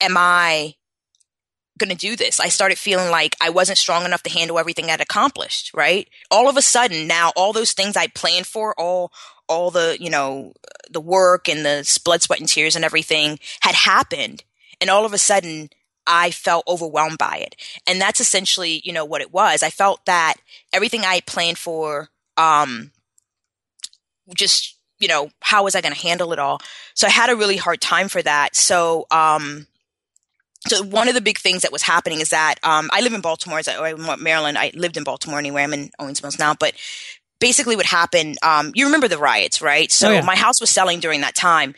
am 0.00 0.16
I 0.16 0.74
going 1.78 1.90
to 1.90 1.96
do 1.96 2.16
this? 2.16 2.40
I 2.40 2.48
started 2.48 2.78
feeling 2.78 3.10
like 3.10 3.36
I 3.40 3.50
wasn't 3.50 3.78
strong 3.78 4.04
enough 4.06 4.22
to 4.22 4.30
handle 4.30 4.58
everything 4.58 4.90
I'd 4.90 5.02
accomplished, 5.02 5.72
right? 5.74 6.08
All 6.30 6.48
of 6.48 6.56
a 6.56 6.62
sudden 6.62 7.06
now 7.06 7.32
all 7.36 7.52
those 7.52 7.72
things 7.72 7.96
I 7.96 8.06
planned 8.06 8.46
for 8.46 8.74
all 8.80 9.12
all 9.48 9.70
the, 9.70 9.96
you 10.00 10.10
know, 10.10 10.52
the 10.90 11.00
work 11.00 11.48
and 11.48 11.64
the 11.64 12.00
blood, 12.04 12.22
sweat 12.22 12.40
and 12.40 12.48
tears 12.48 12.76
and 12.76 12.84
everything 12.84 13.38
had 13.60 13.74
happened 13.74 14.44
and 14.80 14.90
all 14.90 15.04
of 15.04 15.12
a 15.12 15.18
sudden 15.18 15.70
I 16.06 16.30
felt 16.30 16.66
overwhelmed 16.68 17.18
by 17.18 17.38
it. 17.38 17.56
And 17.86 18.00
that's 18.00 18.20
essentially, 18.20 18.80
you 18.84 18.92
know, 18.92 19.04
what 19.04 19.20
it 19.20 19.32
was. 19.32 19.62
I 19.62 19.70
felt 19.70 20.04
that 20.06 20.34
everything 20.72 21.02
I 21.02 21.14
had 21.14 21.26
planned 21.26 21.58
for, 21.58 22.08
um, 22.36 22.92
just, 24.36 24.76
you 24.98 25.08
know, 25.08 25.30
how 25.40 25.64
was 25.64 25.74
I 25.74 25.80
going 25.80 25.94
to 25.94 26.00
handle 26.00 26.32
it 26.32 26.38
all? 26.38 26.60
So 26.94 27.06
I 27.06 27.10
had 27.10 27.30
a 27.30 27.36
really 27.36 27.56
hard 27.56 27.80
time 27.80 28.08
for 28.08 28.22
that. 28.22 28.54
So, 28.54 29.06
um, 29.10 29.66
so 30.68 30.82
one 30.82 31.08
of 31.08 31.14
the 31.14 31.20
big 31.20 31.38
things 31.38 31.62
that 31.62 31.72
was 31.72 31.82
happening 31.82 32.20
is 32.20 32.30
that 32.30 32.56
um, 32.62 32.88
I 32.92 33.00
live 33.00 33.12
in 33.12 33.20
Baltimore, 33.20 33.60
I, 33.66 34.16
Maryland. 34.18 34.58
I 34.58 34.72
lived 34.74 34.96
in 34.96 35.04
Baltimore 35.04 35.38
anyway. 35.38 35.62
I'm 35.62 35.72
in 35.72 35.90
Owings 35.98 36.22
Mills 36.22 36.38
now, 36.38 36.54
but 36.54 36.74
basically, 37.40 37.76
what 37.76 37.86
happened? 37.86 38.38
Um, 38.42 38.72
you 38.74 38.86
remember 38.86 39.08
the 39.08 39.18
riots, 39.18 39.60
right? 39.60 39.90
So 39.90 40.08
oh, 40.08 40.12
yeah. 40.12 40.20
my 40.22 40.36
house 40.36 40.60
was 40.60 40.70
selling 40.70 41.00
during 41.00 41.20
that 41.22 41.34
time 41.34 41.74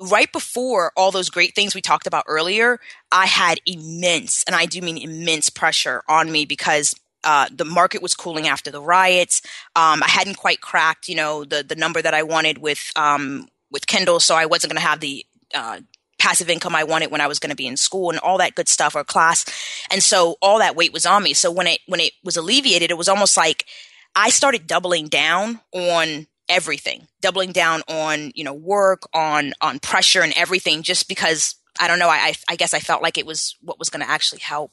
right 0.00 0.30
before 0.32 0.92
all 0.96 1.10
those 1.10 1.30
great 1.30 1.54
things 1.54 1.74
we 1.74 1.80
talked 1.80 2.06
about 2.06 2.24
earlier, 2.26 2.78
I 3.10 3.26
had 3.26 3.60
immense, 3.66 4.44
and 4.46 4.54
I 4.54 4.66
do 4.66 4.80
mean 4.80 4.96
immense 4.96 5.50
pressure 5.50 6.02
on 6.08 6.30
me 6.30 6.44
because 6.44 6.94
uh, 7.24 7.48
the 7.52 7.64
market 7.64 8.00
was 8.00 8.14
cooling 8.14 8.46
after 8.46 8.70
the 8.70 8.80
riots. 8.80 9.42
Um, 9.74 10.02
I 10.02 10.08
hadn't 10.08 10.36
quite 10.36 10.60
cracked, 10.60 11.08
you 11.08 11.16
know, 11.16 11.44
the 11.44 11.62
the 11.62 11.76
number 11.76 12.00
that 12.00 12.14
I 12.14 12.22
wanted 12.22 12.58
with 12.58 12.92
um, 12.96 13.48
with 13.70 13.86
Kindle, 13.86 14.20
so 14.20 14.34
I 14.34 14.46
wasn't 14.46 14.72
going 14.72 14.80
to 14.80 14.88
have 14.88 15.00
the 15.00 15.26
uh, 15.52 15.80
passive 16.18 16.48
income 16.48 16.74
I 16.74 16.84
wanted 16.84 17.10
when 17.10 17.20
I 17.20 17.26
was 17.26 17.38
going 17.38 17.50
to 17.50 17.56
be 17.56 17.66
in 17.66 17.76
school 17.76 18.10
and 18.10 18.18
all 18.20 18.38
that 18.38 18.54
good 18.54 18.68
stuff 18.68 18.94
or 18.94 19.04
class. 19.04 19.44
And 19.90 20.02
so 20.02 20.36
all 20.40 20.58
that 20.58 20.76
weight 20.76 20.92
was 20.92 21.06
on 21.06 21.22
me. 21.22 21.34
So 21.34 21.50
when 21.50 21.66
it 21.66 21.80
when 21.86 22.00
it 22.00 22.12
was 22.22 22.36
alleviated, 22.36 22.90
it 22.90 22.98
was 22.98 23.08
almost 23.08 23.36
like 23.36 23.66
I 24.14 24.30
started 24.30 24.66
doubling 24.66 25.08
down 25.08 25.60
on 25.72 26.26
everything, 26.48 27.06
doubling 27.20 27.52
down 27.52 27.82
on, 27.88 28.32
you 28.34 28.44
know, 28.44 28.54
work, 28.54 29.02
on, 29.12 29.52
on 29.60 29.78
pressure 29.78 30.22
and 30.22 30.32
everything 30.36 30.82
just 30.82 31.08
because 31.08 31.56
I 31.78 31.88
don't 31.88 31.98
know. 31.98 32.08
I, 32.08 32.34
I 32.48 32.56
guess 32.56 32.74
I 32.74 32.80
felt 32.80 33.02
like 33.02 33.18
it 33.18 33.26
was 33.26 33.56
what 33.60 33.78
was 33.78 33.90
going 33.90 34.04
to 34.04 34.10
actually 34.10 34.40
help. 34.40 34.72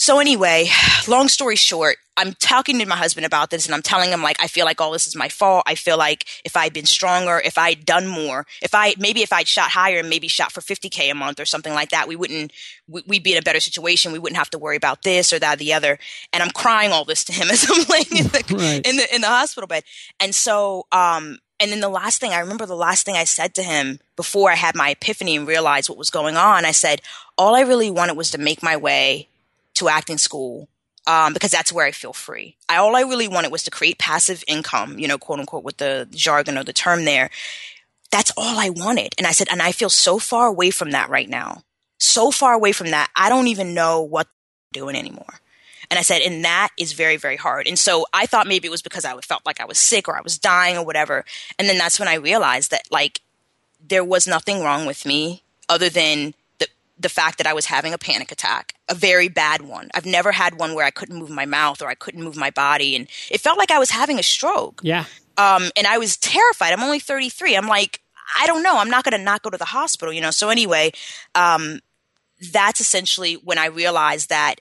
So 0.00 0.20
anyway, 0.20 0.68
long 1.08 1.26
story 1.26 1.56
short, 1.56 1.96
I'm 2.16 2.32
talking 2.34 2.78
to 2.78 2.86
my 2.86 2.94
husband 2.94 3.26
about 3.26 3.50
this 3.50 3.66
and 3.66 3.74
I'm 3.74 3.82
telling 3.82 4.10
him 4.10 4.22
like 4.22 4.36
I 4.40 4.46
feel 4.46 4.64
like 4.64 4.80
all 4.80 4.92
this 4.92 5.08
is 5.08 5.16
my 5.16 5.28
fault. 5.28 5.64
I 5.66 5.74
feel 5.74 5.98
like 5.98 6.24
if 6.44 6.56
I'd 6.56 6.72
been 6.72 6.86
stronger, 6.86 7.42
if 7.44 7.58
I'd 7.58 7.84
done 7.84 8.06
more, 8.06 8.46
if 8.62 8.76
I 8.76 8.94
maybe 8.98 9.22
if 9.22 9.32
I'd 9.32 9.48
shot 9.48 9.70
higher 9.70 9.98
and 9.98 10.08
maybe 10.08 10.28
shot 10.28 10.52
for 10.52 10.60
50k 10.60 11.10
a 11.10 11.14
month 11.14 11.40
or 11.40 11.44
something 11.44 11.74
like 11.74 11.90
that, 11.90 12.06
we 12.06 12.14
wouldn't 12.14 12.52
we'd 12.88 13.24
be 13.24 13.32
in 13.32 13.38
a 13.38 13.42
better 13.42 13.58
situation. 13.58 14.12
We 14.12 14.20
wouldn't 14.20 14.38
have 14.38 14.50
to 14.50 14.58
worry 14.58 14.76
about 14.76 15.02
this 15.02 15.32
or 15.32 15.40
that 15.40 15.54
or 15.54 15.58
the 15.58 15.72
other. 15.72 15.98
And 16.32 16.44
I'm 16.44 16.50
crying 16.50 16.92
all 16.92 17.04
this 17.04 17.24
to 17.24 17.32
him 17.32 17.48
as 17.50 17.68
I'm 17.68 17.84
laying 17.88 18.24
in 18.24 18.28
the 18.28 18.44
Right. 18.56 18.86
in 18.86 18.96
the 18.96 19.14
in 19.14 19.20
the 19.20 19.26
hospital 19.26 19.66
bed. 19.66 19.82
And 20.20 20.32
so 20.32 20.86
um 20.92 21.38
and 21.58 21.72
then 21.72 21.80
the 21.80 21.88
last 21.88 22.20
thing 22.20 22.32
I 22.32 22.38
remember 22.38 22.66
the 22.66 22.76
last 22.76 23.04
thing 23.04 23.16
I 23.16 23.24
said 23.24 23.52
to 23.54 23.64
him 23.64 23.98
before 24.14 24.52
I 24.52 24.54
had 24.54 24.76
my 24.76 24.90
epiphany 24.90 25.36
and 25.36 25.46
realized 25.46 25.88
what 25.88 25.98
was 25.98 26.10
going 26.10 26.36
on, 26.36 26.64
I 26.64 26.70
said, 26.70 27.02
all 27.36 27.56
I 27.56 27.62
really 27.62 27.90
wanted 27.90 28.16
was 28.16 28.30
to 28.30 28.38
make 28.38 28.62
my 28.62 28.76
way 28.76 29.28
to 29.78 29.88
acting 29.88 30.18
school 30.18 30.68
um, 31.06 31.32
because 31.32 31.50
that's 31.50 31.72
where 31.72 31.86
I 31.86 31.90
feel 31.90 32.12
free. 32.12 32.56
I, 32.68 32.76
all 32.76 32.94
I 32.94 33.00
really 33.00 33.28
wanted 33.28 33.50
was 33.50 33.62
to 33.64 33.70
create 33.70 33.98
passive 33.98 34.44
income, 34.46 34.98
you 34.98 35.08
know, 35.08 35.18
quote 35.18 35.40
unquote, 35.40 35.64
with 35.64 35.78
the 35.78 36.06
jargon 36.10 36.58
or 36.58 36.64
the 36.64 36.72
term 36.72 37.04
there. 37.04 37.30
That's 38.10 38.32
all 38.36 38.58
I 38.58 38.68
wanted. 38.70 39.14
And 39.18 39.26
I 39.26 39.32
said, 39.32 39.48
and 39.50 39.62
I 39.62 39.72
feel 39.72 39.90
so 39.90 40.18
far 40.18 40.46
away 40.46 40.70
from 40.70 40.90
that 40.92 41.08
right 41.08 41.28
now. 41.28 41.62
So 41.98 42.30
far 42.30 42.52
away 42.52 42.72
from 42.72 42.90
that. 42.90 43.10
I 43.16 43.28
don't 43.28 43.48
even 43.48 43.74
know 43.74 44.02
what 44.02 44.26
I'm 44.26 44.80
doing 44.80 44.96
anymore. 44.96 45.40
And 45.90 45.98
I 45.98 46.02
said, 46.02 46.20
and 46.20 46.44
that 46.44 46.68
is 46.78 46.92
very, 46.92 47.16
very 47.16 47.36
hard. 47.36 47.66
And 47.66 47.78
so 47.78 48.06
I 48.12 48.26
thought 48.26 48.46
maybe 48.46 48.68
it 48.68 48.70
was 48.70 48.82
because 48.82 49.06
I 49.06 49.18
felt 49.20 49.46
like 49.46 49.60
I 49.60 49.64
was 49.64 49.78
sick 49.78 50.08
or 50.08 50.16
I 50.16 50.20
was 50.20 50.38
dying 50.38 50.76
or 50.76 50.84
whatever. 50.84 51.24
And 51.58 51.68
then 51.68 51.78
that's 51.78 51.98
when 51.98 52.08
I 52.08 52.14
realized 52.14 52.70
that 52.70 52.82
like 52.90 53.20
there 53.86 54.04
was 54.04 54.26
nothing 54.26 54.62
wrong 54.62 54.84
with 54.84 55.06
me 55.06 55.42
other 55.68 55.88
than 55.88 56.34
the 56.98 57.08
fact 57.08 57.38
that 57.38 57.46
I 57.46 57.52
was 57.52 57.66
having 57.66 57.92
a 57.92 57.98
panic 57.98 58.32
attack, 58.32 58.74
a 58.88 58.94
very 58.94 59.28
bad 59.28 59.62
one. 59.62 59.88
I've 59.94 60.06
never 60.06 60.32
had 60.32 60.58
one 60.58 60.74
where 60.74 60.84
I 60.84 60.90
couldn't 60.90 61.18
move 61.18 61.30
my 61.30 61.46
mouth 61.46 61.80
or 61.80 61.88
I 61.88 61.94
couldn't 61.94 62.22
move 62.22 62.36
my 62.36 62.50
body, 62.50 62.96
and 62.96 63.06
it 63.30 63.40
felt 63.40 63.58
like 63.58 63.70
I 63.70 63.78
was 63.78 63.90
having 63.90 64.18
a 64.18 64.22
stroke. 64.22 64.80
Yeah. 64.82 65.04
Um, 65.36 65.70
and 65.76 65.86
I 65.86 65.98
was 65.98 66.16
terrified. 66.16 66.72
I'm 66.72 66.82
only 66.82 66.98
33. 66.98 67.56
I'm 67.56 67.68
like, 67.68 68.00
I 68.40 68.46
don't 68.46 68.62
know. 68.62 68.78
I'm 68.78 68.90
not 68.90 69.04
going 69.04 69.16
to 69.16 69.24
not 69.24 69.42
go 69.42 69.50
to 69.50 69.56
the 69.56 69.64
hospital, 69.64 70.12
you 70.12 70.20
know. 70.20 70.32
So 70.32 70.48
anyway, 70.48 70.90
um, 71.34 71.80
that's 72.52 72.80
essentially 72.80 73.34
when 73.34 73.58
I 73.58 73.66
realized 73.66 74.28
that 74.30 74.56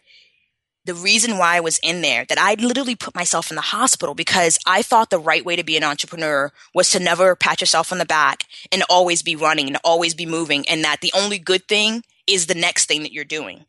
the 0.86 0.94
reason 0.94 1.38
why 1.38 1.58
I 1.58 1.60
was 1.60 1.80
in 1.84 2.02
there, 2.02 2.26
that 2.26 2.38
I 2.38 2.54
literally 2.54 2.96
put 2.96 3.14
myself 3.14 3.52
in 3.52 3.56
the 3.56 3.62
hospital 3.62 4.16
because 4.16 4.58
I 4.66 4.82
thought 4.82 5.10
the 5.10 5.20
right 5.20 5.44
way 5.44 5.58
to 5.58 5.64
be 5.64 5.76
an 5.76 5.84
entrepreneur 5.84 6.54
was 6.74 6.92
to 6.92 7.00
never 7.00 7.36
pat 7.36 7.60
yourself 7.60 7.92
on 7.92 7.98
the 7.98 8.06
back 8.06 8.46
and 8.72 8.84
always 8.90 9.22
be 9.22 9.36
running 9.36 9.68
and 9.68 9.78
always 9.84 10.14
be 10.14 10.26
moving, 10.26 10.68
and 10.70 10.84
that 10.86 11.02
the 11.02 11.12
only 11.14 11.40
good 11.40 11.68
thing 11.68 12.04
is 12.28 12.48
the 12.48 12.56
next 12.56 12.86
thing 12.86 13.04
that 13.04 13.14
you're 13.14 13.26
doing. 13.26 13.66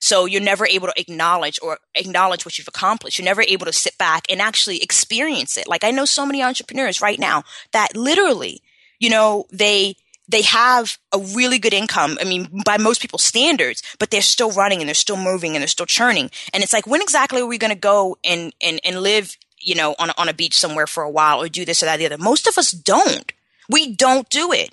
So 0.00 0.24
you're 0.24 0.40
never 0.40 0.66
able 0.66 0.88
to 0.88 1.00
acknowledge 1.00 1.60
or 1.62 1.78
acknowledge 1.94 2.44
what 2.44 2.58
you've 2.58 2.66
accomplished. 2.66 3.18
You're 3.18 3.24
never 3.24 3.42
able 3.42 3.66
to 3.66 3.72
sit 3.72 3.96
back 3.98 4.24
and 4.28 4.40
actually 4.40 4.82
experience 4.82 5.56
it. 5.56 5.68
Like 5.68 5.84
I 5.84 5.92
know 5.92 6.04
so 6.04 6.26
many 6.26 6.42
entrepreneurs 6.42 7.00
right 7.00 7.20
now 7.20 7.44
that 7.72 7.96
literally, 7.96 8.62
you 8.98 9.10
know, 9.10 9.46
they 9.52 9.94
they 10.28 10.42
have 10.42 10.98
a 11.12 11.18
really 11.18 11.58
good 11.58 11.74
income. 11.74 12.18
I 12.20 12.24
mean, 12.24 12.48
by 12.64 12.78
most 12.78 13.00
people's 13.00 13.22
standards, 13.22 13.82
but 13.98 14.10
they're 14.10 14.22
still 14.22 14.50
running 14.50 14.80
and 14.80 14.88
they're 14.88 14.94
still 14.94 15.16
moving 15.16 15.54
and 15.54 15.62
they're 15.62 15.68
still 15.68 15.86
churning. 15.86 16.30
And 16.52 16.62
it's 16.62 16.72
like, 16.72 16.86
when 16.86 17.02
exactly 17.02 17.40
are 17.40 17.46
we 17.46 17.58
going 17.58 17.72
to 17.72 17.78
go 17.78 18.16
and, 18.24 18.52
and, 18.60 18.80
and 18.84 19.02
live, 19.02 19.36
you 19.58 19.74
know, 19.74 19.94
on 19.98 20.10
on 20.16 20.28
a 20.28 20.34
beach 20.34 20.58
somewhere 20.58 20.86
for 20.86 21.02
a 21.02 21.10
while 21.10 21.40
or 21.40 21.48
do 21.48 21.64
this 21.64 21.82
or 21.82 21.86
that 21.86 21.96
or 21.96 21.98
the 21.98 22.06
other? 22.06 22.18
Most 22.18 22.46
of 22.48 22.58
us 22.58 22.72
don't. 22.72 23.32
We 23.68 23.94
don't 23.94 24.28
do 24.28 24.52
it. 24.52 24.70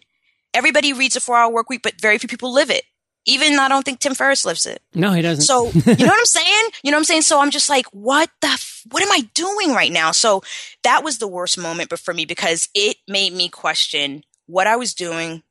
Everybody 0.53 0.93
reads 0.93 1.15
a 1.15 1.19
four 1.19 1.37
hour 1.37 1.51
work 1.51 1.69
week, 1.69 1.83
but 1.83 2.01
very 2.01 2.17
few 2.17 2.29
people 2.29 2.51
live 2.51 2.71
it. 2.71 2.85
Even 3.25 3.59
I 3.59 3.67
don't 3.67 3.83
think 3.83 3.99
Tim 3.99 4.15
Ferriss 4.15 4.45
lives 4.45 4.65
it. 4.65 4.81
No, 4.93 5.11
he 5.11 5.21
doesn't. 5.21 5.43
So, 5.43 5.65
you 5.73 5.81
know 5.83 6.05
what 6.05 6.19
I'm 6.19 6.25
saying? 6.25 6.69
You 6.83 6.91
know 6.91 6.95
what 6.95 7.01
I'm 7.01 7.05
saying? 7.05 7.21
So 7.23 7.39
I'm 7.39 7.51
just 7.51 7.69
like, 7.69 7.85
what 7.87 8.29
the, 8.41 8.47
f- 8.47 8.83
what 8.91 9.03
am 9.03 9.11
I 9.11 9.27
doing 9.33 9.73
right 9.73 9.91
now? 9.91 10.11
So 10.11 10.41
that 10.83 11.03
was 11.03 11.19
the 11.19 11.27
worst 11.27 11.57
moment 11.57 11.89
but 11.89 11.99
for 11.99 12.13
me 12.13 12.25
because 12.25 12.69
it 12.73 12.97
made 13.07 13.33
me 13.33 13.49
question 13.49 14.23
what 14.47 14.67
I 14.67 14.77
was 14.77 14.93
doing, 14.93 15.43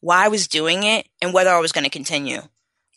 why 0.00 0.24
I 0.24 0.28
was 0.28 0.48
doing 0.48 0.82
it, 0.82 1.06
and 1.22 1.32
whether 1.32 1.50
I 1.50 1.60
was 1.60 1.72
going 1.72 1.84
to 1.84 1.90
continue. 1.90 2.42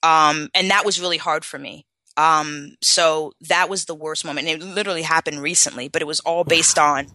Um, 0.04 0.50
and 0.54 0.70
that 0.70 0.86
was 0.86 1.00
really 1.00 1.18
hard 1.18 1.46
for 1.46 1.58
me. 1.58 1.86
Um, 2.18 2.76
so 2.82 3.34
that 3.42 3.70
was 3.70 3.86
the 3.86 3.96
worst 3.96 4.26
moment. 4.26 4.48
And 4.48 4.62
it 4.62 4.66
literally 4.66 5.02
happened 5.02 5.42
recently, 5.42 5.88
but 5.88 6.02
it 6.02 6.06
was 6.06 6.20
all 6.22 6.44
based 6.44 6.80
on 6.80 7.08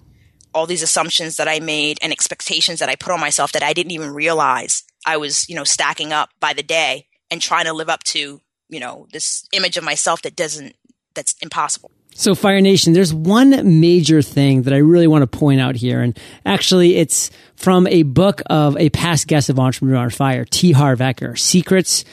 all 0.54 0.66
these 0.66 0.82
assumptions 0.82 1.36
that 1.36 1.48
I 1.48 1.60
made 1.60 1.98
and 2.02 2.12
expectations 2.12 2.80
that 2.80 2.88
I 2.88 2.96
put 2.96 3.12
on 3.12 3.20
myself 3.20 3.52
that 3.52 3.62
I 3.62 3.72
didn't 3.72 3.92
even 3.92 4.12
realize 4.12 4.84
I 5.06 5.16
was, 5.16 5.48
you 5.48 5.56
know, 5.56 5.64
stacking 5.64 6.12
up 6.12 6.30
by 6.40 6.52
the 6.52 6.62
day 6.62 7.06
and 7.30 7.40
trying 7.40 7.64
to 7.64 7.72
live 7.72 7.88
up 7.88 8.02
to, 8.04 8.40
you 8.68 8.80
know, 8.80 9.06
this 9.12 9.46
image 9.52 9.76
of 9.76 9.84
myself 9.84 10.22
that 10.22 10.36
doesn't, 10.36 10.74
that's 11.14 11.34
impossible. 11.40 11.90
So, 12.14 12.34
Fire 12.34 12.60
Nation, 12.60 12.92
there's 12.92 13.14
one 13.14 13.80
major 13.80 14.20
thing 14.20 14.62
that 14.62 14.74
I 14.74 14.78
really 14.78 15.06
want 15.06 15.22
to 15.22 15.38
point 15.38 15.60
out 15.60 15.76
here. 15.76 16.00
And 16.00 16.18
actually, 16.44 16.96
it's 16.96 17.30
from 17.56 17.86
a 17.86 18.02
book 18.02 18.42
of 18.46 18.76
a 18.76 18.90
past 18.90 19.26
guest 19.26 19.48
of 19.48 19.58
Entrepreneur 19.58 19.96
on 19.96 20.10
Fire, 20.10 20.44
T. 20.44 20.72
Harv 20.72 20.98
Eker, 20.98 21.38
Secrets 21.38 22.04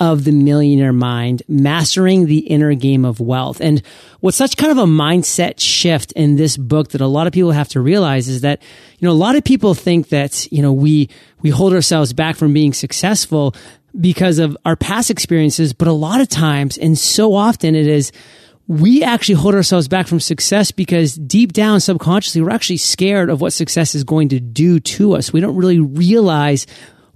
of 0.00 0.24
the 0.24 0.32
Millionaire 0.32 0.92
Mind, 0.92 1.42
Mastering 1.48 2.26
the 2.26 2.38
Inner 2.38 2.74
Game 2.74 3.04
of 3.04 3.20
Wealth. 3.20 3.60
And 3.60 3.82
what's 4.20 4.36
such 4.36 4.56
kind 4.56 4.72
of 4.72 4.78
a 4.78 4.86
mindset 4.86 5.60
shift 5.60 6.12
in 6.12 6.36
this 6.36 6.56
book 6.56 6.90
that 6.90 7.00
a 7.00 7.06
lot 7.06 7.26
of 7.26 7.32
people 7.32 7.52
have 7.52 7.68
to 7.70 7.80
realize 7.80 8.28
is 8.28 8.40
that, 8.42 8.62
you 8.98 9.06
know, 9.06 9.12
a 9.12 9.14
lot 9.14 9.36
of 9.36 9.44
people 9.44 9.74
think 9.74 10.08
that, 10.08 10.50
you 10.52 10.62
know, 10.62 10.72
we, 10.72 11.08
we 11.42 11.50
hold 11.50 11.72
ourselves 11.72 12.12
back 12.12 12.36
from 12.36 12.52
being 12.52 12.72
successful 12.72 13.54
because 14.00 14.38
of 14.38 14.56
our 14.64 14.76
past 14.76 15.10
experiences. 15.10 15.72
But 15.72 15.88
a 15.88 15.92
lot 15.92 16.20
of 16.20 16.28
times, 16.28 16.76
and 16.76 16.98
so 16.98 17.34
often 17.34 17.74
it 17.74 17.86
is, 17.86 18.10
we 18.66 19.02
actually 19.02 19.34
hold 19.34 19.54
ourselves 19.54 19.88
back 19.88 20.06
from 20.06 20.20
success 20.20 20.70
because 20.70 21.14
deep 21.14 21.52
down 21.52 21.80
subconsciously, 21.80 22.40
we're 22.40 22.50
actually 22.50 22.78
scared 22.78 23.28
of 23.28 23.40
what 23.40 23.52
success 23.52 23.94
is 23.94 24.04
going 24.04 24.30
to 24.30 24.40
do 24.40 24.80
to 24.80 25.14
us. 25.14 25.32
We 25.32 25.40
don't 25.40 25.56
really 25.56 25.80
realize 25.80 26.66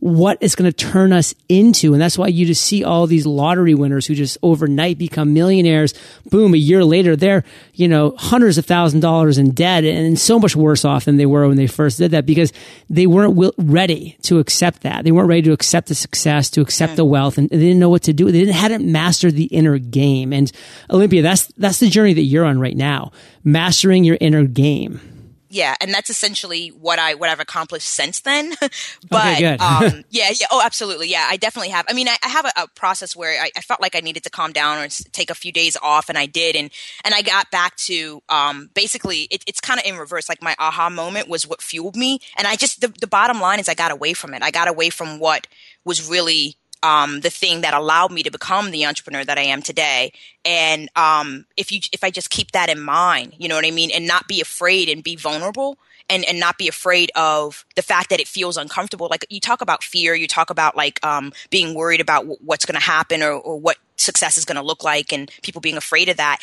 what 0.01 0.39
it's 0.41 0.55
going 0.55 0.71
to 0.71 0.77
turn 0.77 1.13
us 1.13 1.35
into. 1.49 1.93
And 1.93 2.01
that's 2.01 2.17
why 2.17 2.29
you 2.29 2.47
just 2.47 2.65
see 2.65 2.85
all 2.85 3.07
these 3.07 3.27
lottery 3.27 3.75
winners 3.75 4.07
who 4.07 4.15
just 4.15 4.39
overnight 4.43 4.99
become 4.99 5.35
millionaires. 5.35 5.95
Boom, 6.27 6.55
a 6.55 6.59
year 6.59 6.85
later, 6.85 7.17
they're, 7.17 7.45
you 7.75 7.89
know, 7.89 8.15
hundreds 8.17 8.59
of 8.59 8.67
thousand 8.67 9.01
dollars 9.01 9.39
in 9.39 9.51
debt 9.51 9.85
and 9.85 10.19
so 10.19 10.39
much 10.39 10.55
worse 10.55 10.85
off 10.85 11.05
than 11.05 11.17
they 11.17 11.27
were 11.27 11.49
when 11.49 11.57
they 11.57 11.67
first 11.67 11.99
did 11.99 12.13
that 12.13 12.27
because 12.27 12.53
they 12.89 13.07
weren't 13.07 13.55
ready 13.59 14.17
to 14.23 14.39
accept 14.39 14.83
that. 14.83 15.05
They 15.05 15.13
weren't 15.13 15.29
ready 15.29 15.43
to 15.43 15.53
accept 15.53 15.89
the 15.89 15.95
success, 15.95 16.51
to 16.51 16.61
accept 16.61 16.97
the 16.97 17.05
wealth, 17.05 17.39
and 17.39 17.51
they 17.51 17.59
didn't 17.59 17.81
know 17.81 17.91
what 17.91 18.03
to 18.05 18.13
do. 18.13 18.27
They 18.27 18.41
didn't, 18.41 18.55
hadn't 18.55 18.91
mastered 18.91 19.35
the 19.35 19.47
inner 19.47 19.79
game. 19.79 20.33
And 20.33 20.51
Alympia, 20.91 21.23
that's, 21.23 21.47
that's 21.57 21.81
the 21.81 21.89
journey 21.89 22.15
that 22.15 22.23
you're 22.23 22.45
on 22.45 22.61
right 22.61 22.77
now, 22.77 23.11
mastering 23.43 24.05
your 24.05 24.19
inner 24.21 24.45
game 24.45 25.18
yeah, 25.51 25.75
and 25.81 25.93
that's 25.93 26.11
essentially 26.11 26.69
what 26.69 26.99
I 26.99 27.15
what 27.15 27.31
I've 27.31 27.41
accomplished 27.41 27.89
since 27.89 28.21
then. 28.21 28.55
but 29.11 29.37
okay, 29.37 29.57
um, 29.57 30.05
yeah, 30.11 30.31
yeah, 30.39 30.47
oh, 30.51 30.63
absolutely, 30.65 31.09
yeah, 31.09 31.27
I 31.29 31.37
definitely 31.37 31.71
have. 31.71 31.87
I 31.89 31.93
mean, 31.95 32.09
I, 32.09 32.17
I 32.23 32.29
have 32.29 32.45
a, 32.45 32.53
a, 32.57 32.69
process 32.69 33.17
where 33.17 33.41
I, 33.41 33.51
I, 33.57 33.61
felt 33.61 33.81
like 33.81 33.97
I 33.97 34.01
needed 34.01 34.23
to 34.25 34.31
calm 34.31 34.53
down 34.53 34.79
or 34.79 34.89
take 35.13 35.31
a 35.31 35.35
few 35.35 35.53
days 35.53 35.77
off, 35.83 36.09
and 36.09 36.19
I 36.19 36.27
did, 36.27 36.55
and 36.55 36.71
and 37.05 37.15
I 37.15 37.23
got 37.23 37.51
back 37.51 37.77
to 37.77 38.23
um, 38.29 38.71
basically 38.75 39.23
it, 39.31 39.43
it's 39.47 39.61
kind 39.61 39.81
of 39.81 39.87
in 39.87 39.97
reverse. 39.97 40.29
Like 40.29 40.43
my 40.43 40.55
aha 40.59 40.91
moment 40.91 41.29
was 41.29 41.47
what 41.47 41.63
fueled 41.63 41.97
me, 41.97 42.21
and 42.37 42.47
I 42.47 42.57
just 42.57 42.81
the, 42.81 42.89
the 43.01 43.07
bottom 43.07 43.41
line 43.41 43.61
is 43.61 43.69
I 43.69 43.75
got 43.75 43.91
away 43.91 44.13
from 44.13 44.35
it. 44.35 44.43
I 44.43 44.51
got 44.51 44.69
away 44.69 44.91
from 44.91 45.19
what 45.19 45.47
was 45.85 46.09
really 46.09 46.57
um, 46.83 47.21
the 47.21 47.31
thing 47.31 47.63
that 47.63 47.75
allowed 47.75 48.13
me 48.13 48.23
to 48.23 48.31
become 48.31 48.71
the 48.71 48.87
entrepreneur 48.87 49.25
that 49.25 49.39
I 49.39 49.43
am 49.43 49.63
today. 49.63 50.13
And 50.45 50.89
um, 50.97 51.47
if 51.57 51.73
you 51.73 51.81
if 51.93 52.05
I 52.05 52.11
just 52.11 52.31
keep 52.31 52.53
that 52.53 52.69
in 52.69 52.81
mind, 52.81 53.35
you 53.39 53.49
know 53.49 53.57
what 53.57 53.67
I 53.67 53.71
mean, 53.71 53.91
and 53.91 54.07
not 54.07 54.29
be 54.29 54.41
afraid 54.41 54.89
and 54.89 55.03
be 55.03 55.17
vulnerable. 55.17 55.79
And, 56.11 56.25
and 56.25 56.41
not 56.41 56.57
be 56.57 56.69
afraid 56.69 57.13
of 57.15 57.67
the 57.77 57.83
fact 57.83 58.09
that 58.09 58.19
it 58.19 58.27
feels 58.27 58.57
uncomfortable. 58.57 59.09
Like 59.11 59.27
you 59.29 59.41
talk 59.41 59.61
about 59.61 59.85
fear, 59.85 60.15
you 60.15 60.27
talk 60.27 60.49
about 60.49 60.75
like 60.75 61.05
um, 61.05 61.35
being 61.51 61.75
worried 61.75 62.01
about 62.01 62.21
w- 62.21 62.39
what's 62.43 62.65
going 62.65 62.81
to 62.81 62.87
happen 62.87 63.23
or, 63.23 63.33
or 63.33 63.61
what 63.61 63.77
success 63.97 64.39
is 64.39 64.47
going 64.47 64.57
to 64.57 64.63
look 64.63 64.83
like, 64.83 65.13
and 65.13 65.31
people 65.43 65.61
being 65.61 65.77
afraid 65.77 66.09
of 66.09 66.17
that. 66.17 66.39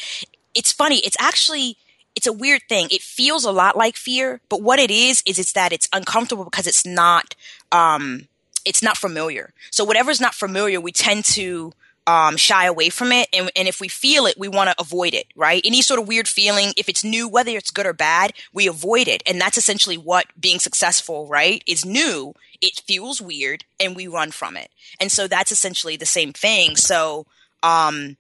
It's 0.54 0.72
funny. 0.72 0.98
It's 0.98 1.18
actually 1.20 1.78
it's 2.16 2.28
a 2.28 2.34
weird 2.34 2.62
thing. 2.70 2.88
It 2.92 3.02
feels 3.02 3.44
a 3.44 3.52
lot 3.52 3.76
like 3.76 3.96
fear, 3.96 4.40
but 4.50 4.62
what 4.62 4.80
it 4.80 4.90
is 4.90 5.22
is 5.26 5.38
it's 5.38 5.54
that 5.54 5.74
it's 5.74 5.90
uncomfortable 5.92 6.46
because 6.46 6.68
it's 6.68 6.86
not 6.86 7.36
um, 7.72 8.28
it's 8.66 8.82
not 8.82 8.98
familiar. 8.98 9.54
So 9.72 9.84
whatever's 9.84 10.20
not 10.20 10.34
familiar, 10.34 10.82
we 10.82 10.92
tend 10.92 11.26
to 11.26 11.72
um, 12.08 12.38
shy 12.38 12.66
away 12.66 12.90
from 12.90 13.12
it. 13.12 13.28
And, 13.34 13.52
and 13.56 13.68
if 13.68 13.80
we 13.80 13.88
feel 13.88 14.26
it, 14.26 14.38
we 14.38 14.48
want 14.48 14.70
to 14.70 14.76
avoid 14.80 15.14
it, 15.14 15.28
right? 15.36 15.62
Any 15.66 15.82
sort 15.82 16.00
of 16.00 16.08
weird 16.08 16.28
feeling, 16.28 16.74
if 16.78 16.88
it's 16.90 17.04
new, 17.04 17.28
whether 17.28 17.52
it's 17.52 17.72
good 17.72 17.86
or 17.86 17.94
bad, 17.94 18.34
we 18.54 18.68
avoid 18.68 19.08
it. 19.08 19.24
And 19.26 19.40
that's 19.40 19.58
essentially 19.58 19.98
what 19.98 20.28
being 20.40 20.60
successful, 20.60 21.28
right, 21.28 21.64
is 21.66 21.86
new. 21.86 22.34
It 22.62 22.82
feels 22.86 23.22
weird 23.22 23.66
and 23.80 23.96
we 23.96 24.08
run 24.08 24.32
from 24.32 24.58
it. 24.58 24.70
And 25.00 25.12
so 25.12 25.28
that's 25.28 25.52
essentially 25.52 25.98
the 25.98 26.06
same 26.06 26.34
thing. 26.34 26.76
So, 26.76 27.26
um, 27.64 28.18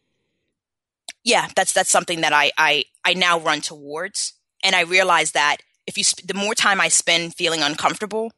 yeah, 1.24 1.48
that's, 1.56 1.74
that's 1.74 1.90
something 1.90 2.22
that 2.22 2.34
I, 2.34 2.52
I, 2.58 2.86
I 3.04 3.14
now 3.14 3.40
run 3.40 3.62
towards. 3.62 4.34
And 4.64 4.75
I 4.75 4.82
realize 4.82 5.32
that 5.34 5.58
if 5.86 5.98
you, 5.98 6.04
sp- 6.06 6.25
the 6.25 6.34
more 6.34 6.56
time 6.56 6.82
I 6.82 6.88
spend 6.88 7.36
feeling 7.36 7.62
uncomfortable, 7.62 8.31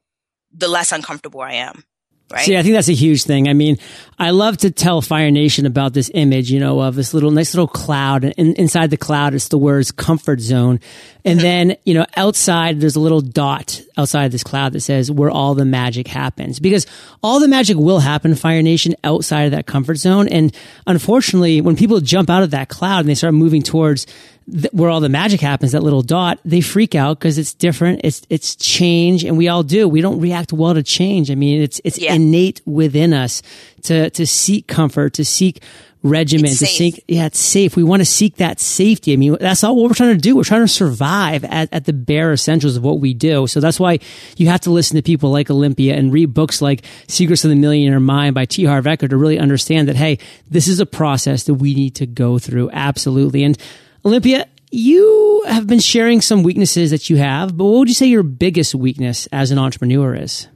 the 0.54 0.68
less 0.68 0.92
uncomfortable 0.92 1.42
I 1.42 1.54
am. 1.54 1.86
Right. 2.32 2.44
See, 2.44 2.58
I 2.58 2.62
think 2.62 2.74
that's 2.74 2.90
a 2.90 2.94
huge 2.94 3.24
thing. 3.24 3.48
I 3.48 3.54
mean, 3.54 3.78
I 4.20 4.32
love 4.32 4.58
to 4.58 4.72
tell 4.72 5.02
Fire 5.02 5.30
Nation 5.30 5.68
about 5.68 5.94
this 5.94 6.10
image, 6.12 6.50
you 6.52 6.60
know, 6.60 6.80
of 6.80 6.96
this 6.96 7.14
little 7.14 7.30
nice 7.30 7.54
little 7.54 7.68
cloud, 7.68 8.24
and 8.24 8.58
inside 8.58 8.90
the 8.90 8.98
cloud 8.98 9.36
it's 9.36 9.50
the 9.50 9.60
words 9.60 9.92
comfort 9.92 10.40
zone, 10.40 10.80
and 11.24 11.40
then 11.40 11.78
you 11.84 11.94
know 11.94 12.06
outside 12.16 12.80
there's 12.82 12.96
a 12.96 13.00
little 13.00 13.22
dot 13.22 13.80
outside 13.96 14.32
this 14.32 14.44
cloud 14.44 14.74
that 14.74 14.80
says 14.80 15.12
where 15.12 15.30
all 15.30 15.54
the 15.54 15.66
magic 15.66 16.08
happens, 16.08 16.60
because 16.60 16.88
all 17.22 17.40
the 17.40 17.48
magic 17.48 17.78
will 17.78 18.00
happen, 18.00 18.34
Fire 18.34 18.64
Nation, 18.64 18.96
outside 19.04 19.44
of 19.44 19.52
that 19.52 19.68
comfort 19.68 19.98
zone, 19.98 20.28
and 20.30 20.52
unfortunately, 20.88 21.62
when 21.62 21.76
people 21.76 22.00
jump 22.00 22.28
out 22.28 22.42
of 22.42 22.50
that 22.52 22.70
cloud 22.70 23.02
and 23.02 23.10
they 23.10 23.16
start 23.16 23.36
moving 23.36 23.62
towards 23.62 24.08
th- 24.52 24.72
where 24.74 24.90
all 24.90 25.00
the 25.00 25.10
magic 25.10 25.42
happens, 25.42 25.74
that 25.74 25.84
little 25.84 26.02
dot, 26.02 26.40
they 26.46 26.62
freak 26.62 26.96
out 26.96 27.20
because 27.20 27.38
it's 27.38 27.54
different. 27.54 28.02
It's, 28.04 28.22
it's 28.30 28.56
change 28.56 29.24
and 29.24 29.38
we 29.38 29.48
all 29.48 29.64
do. 29.64 29.88
We 29.88 30.02
don't 30.02 30.20
react 30.20 30.54
well 30.54 30.74
to 30.74 30.84
change. 30.84 31.30
I 31.30 31.36
mean, 31.36 31.62
it's, 31.62 31.82
it's 31.84 32.00
yeah. 32.00 32.14
innate 32.14 32.62
within 32.66 33.14
us 33.14 33.42
to, 33.84 34.10
to 34.12 34.26
seek 34.26 34.68
comfort, 34.68 35.14
to 35.14 35.26
seek 35.26 35.62
regimen, 36.04 36.50
to 36.50 36.66
seek, 36.66 37.04
yeah, 37.08 37.26
it's 37.26 37.40
safe. 37.40 37.76
We 37.76 37.84
want 37.84 38.02
to 38.02 38.06
seek 38.06 38.38
that 38.38 38.60
safety. 38.60 39.14
I 39.14 39.16
mean, 39.16 39.38
that's 39.40 39.64
all 39.64 39.76
what 39.76 39.90
we're 39.90 39.96
trying 39.96 40.16
to 40.16 40.22
do. 40.22 40.36
We're 40.36 40.44
trying 40.44 40.62
to 40.62 40.68
survive 40.68 41.44
at, 41.44 41.74
at 41.74 41.86
the 41.86 41.94
bare 41.94 42.34
essentials 42.34 42.78
of 42.78 42.84
what 42.84 43.00
we 43.00 43.14
do. 43.14 43.48
So 43.48 43.60
that's 43.60 43.80
why 43.80 44.00
you 44.38 44.48
have 44.48 44.62
to 44.62 44.72
listen 44.72 44.96
to 44.96 45.02
people 45.02 45.32
like 45.32 45.48
Alympia 45.50 45.96
and 45.96 46.14
read 46.14 46.34
books 46.34 46.62
like 46.62 46.84
Secrets 47.08 47.44
of 47.44 47.50
the 47.50 47.56
Millionaire 47.56 48.00
Mind 48.00 48.36
by 48.36 48.46
T. 48.46 48.66
Harv 48.66 48.86
Eker 48.86 49.10
to 49.10 49.18
really 49.18 49.40
understand 49.40 49.88
that, 49.88 49.96
hey, 49.96 50.20
this 50.50 50.68
is 50.68 50.80
a 50.80 50.86
process 50.86 51.44
that 51.46 51.56
we 51.56 51.74
need 51.74 51.96
to 51.96 52.06
go 52.06 52.40
through. 52.40 52.70
Absolutely. 52.72 53.44
And 53.44 53.58
Alympia, 54.06 54.48
you 54.72 55.44
have 55.48 55.68
been 55.68 55.80
sharing 55.80 56.22
some 56.22 56.44
weaknesses 56.44 56.92
that 56.92 57.10
you 57.10 57.18
have, 57.18 57.56
but 57.56 57.66
what 57.66 57.80
would 57.80 57.88
you 57.90 57.96
say 57.96 58.08
your 58.08 58.24
biggest 58.24 58.76
weakness 58.76 59.28
as 59.32 59.52
an 59.52 59.58
entrepreneur 59.58 60.14
is? 60.14 60.48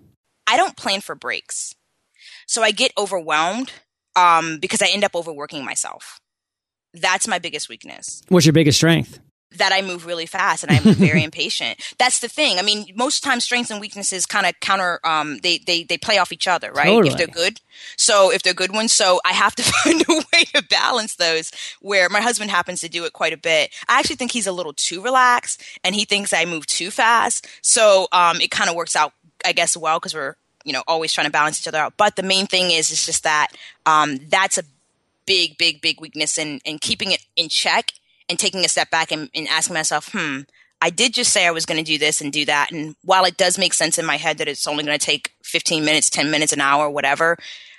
I 0.48 0.58
don't 0.58 0.76
plan 0.76 1.02
for 1.02 1.16
breaks. 1.16 1.76
So 2.52 2.64
I 2.64 2.72
get 2.72 2.92
overwhelmed 2.98 3.72
um, 4.18 4.60
because 4.60 4.82
I 4.82 4.88
end 4.88 5.06
up 5.06 5.16
overworking 5.16 5.64
myself. 5.64 6.20
That's 6.94 7.26
my 7.26 7.40
biggest 7.40 7.70
weakness. 7.70 8.22
What's 8.28 8.46
your 8.46 8.52
biggest 8.52 8.78
strength? 8.78 9.22
that 9.58 9.74
I 9.74 9.82
move 9.82 10.06
really 10.06 10.26
fast 10.26 10.64
and 10.64 10.72
I'm 10.72 10.94
very 10.96 11.26
impatient. 11.26 11.78
That's 11.98 12.20
the 12.20 12.30
thing. 12.30 12.58
I 12.58 12.62
mean, 12.62 12.86
most 12.96 13.22
times 13.22 13.44
strengths 13.44 13.70
and 13.70 13.82
weaknesses 13.82 14.26
kind 14.26 14.46
of 14.46 14.58
counter, 14.62 15.02
um, 15.04 15.40
they, 15.40 15.58
they, 15.58 15.84
they 15.84 15.98
play 15.98 16.18
off 16.20 16.32
each 16.32 16.48
other, 16.48 16.72
right? 16.72 16.86
Totally. 16.86 17.10
If 17.10 17.18
they're 17.18 17.28
good. 17.28 17.60
So 17.98 18.32
if 18.32 18.44
they're 18.44 18.54
good 18.54 18.72
ones. 18.72 18.94
So 18.94 19.20
I 19.26 19.34
have 19.34 19.54
to 19.56 19.64
find 19.84 20.02
a 20.08 20.14
way 20.14 20.44
to 20.56 20.64
balance 20.64 21.16
those 21.16 21.52
where 21.82 22.08
my 22.08 22.22
husband 22.22 22.50
happens 22.50 22.80
to 22.80 22.88
do 22.88 23.04
it 23.04 23.12
quite 23.12 23.34
a 23.34 23.38
bit. 23.38 23.74
I 23.90 24.00
actually 24.00 24.16
think 24.16 24.32
he's 24.32 24.48
a 24.48 24.54
little 24.54 24.74
too 24.74 25.02
relaxed 25.02 25.62
and 25.84 25.96
he 25.96 26.06
thinks 26.06 26.32
I 26.32 26.46
move 26.46 26.66
too 26.66 26.90
fast. 26.90 27.46
So, 27.62 28.08
um, 28.14 28.40
it 28.40 28.52
kind 28.52 28.70
of 28.70 28.78
works 28.78 28.96
out, 28.96 29.12
I 29.44 29.52
guess, 29.52 29.76
well, 29.76 30.00
because 30.00 30.14
we're, 30.14 30.36
you 30.64 30.74
know, 30.74 30.84
always 30.88 31.14
trying 31.14 31.26
to 31.26 31.32
balance 31.32 31.60
each 31.60 31.68
other 31.68 31.80
out. 31.80 31.94
But 31.98 32.16
the 32.16 32.24
main 32.24 32.48
thing 32.48 32.72
is, 32.72 32.92
is 32.92 33.06
just 33.06 33.24
that, 33.24 33.50
um, 33.86 34.18
that's 34.30 34.58
a 34.58 34.64
big, 35.26 35.58
big, 35.58 35.82
big 35.82 36.02
weakness 36.02 36.38
and, 36.38 36.62
and 36.66 36.82
keeping 36.82 37.12
it 37.12 37.26
in 37.36 37.50
check 37.50 37.92
and 38.30 38.40
taking 38.40 38.64
a 38.66 38.70
step 38.70 38.90
back 38.90 39.12
and, 39.12 39.30
and 39.34 39.48
asking 39.48 39.74
myself, 39.74 40.10
hmm, 40.12 40.42
I 40.82 40.90
did 40.90 41.14
just 41.14 41.32
say 41.32 41.46
I 41.46 41.52
was 41.52 41.66
going 41.66 41.78
to 41.78 41.90
do 41.92 41.98
this 41.98 42.22
and 42.22 42.34
do 42.34 42.46
that. 42.46 42.72
And 42.72 42.96
while 43.04 43.24
it 43.26 43.38
does 43.38 43.58
make 43.58 43.74
sense 43.74 44.00
in 44.00 44.06
my 44.06 44.18
head 44.18 44.40
that 44.40 44.48
it's 44.48 44.68
only 44.68 44.84
going 44.84 44.98
to 44.98 45.06
take 45.06 45.32
15 45.44 45.86
minutes, 45.86 46.10
10 46.10 46.32
minutes, 46.32 46.54
an 46.54 46.62
hour, 46.62 46.90
whatever, 46.90 47.38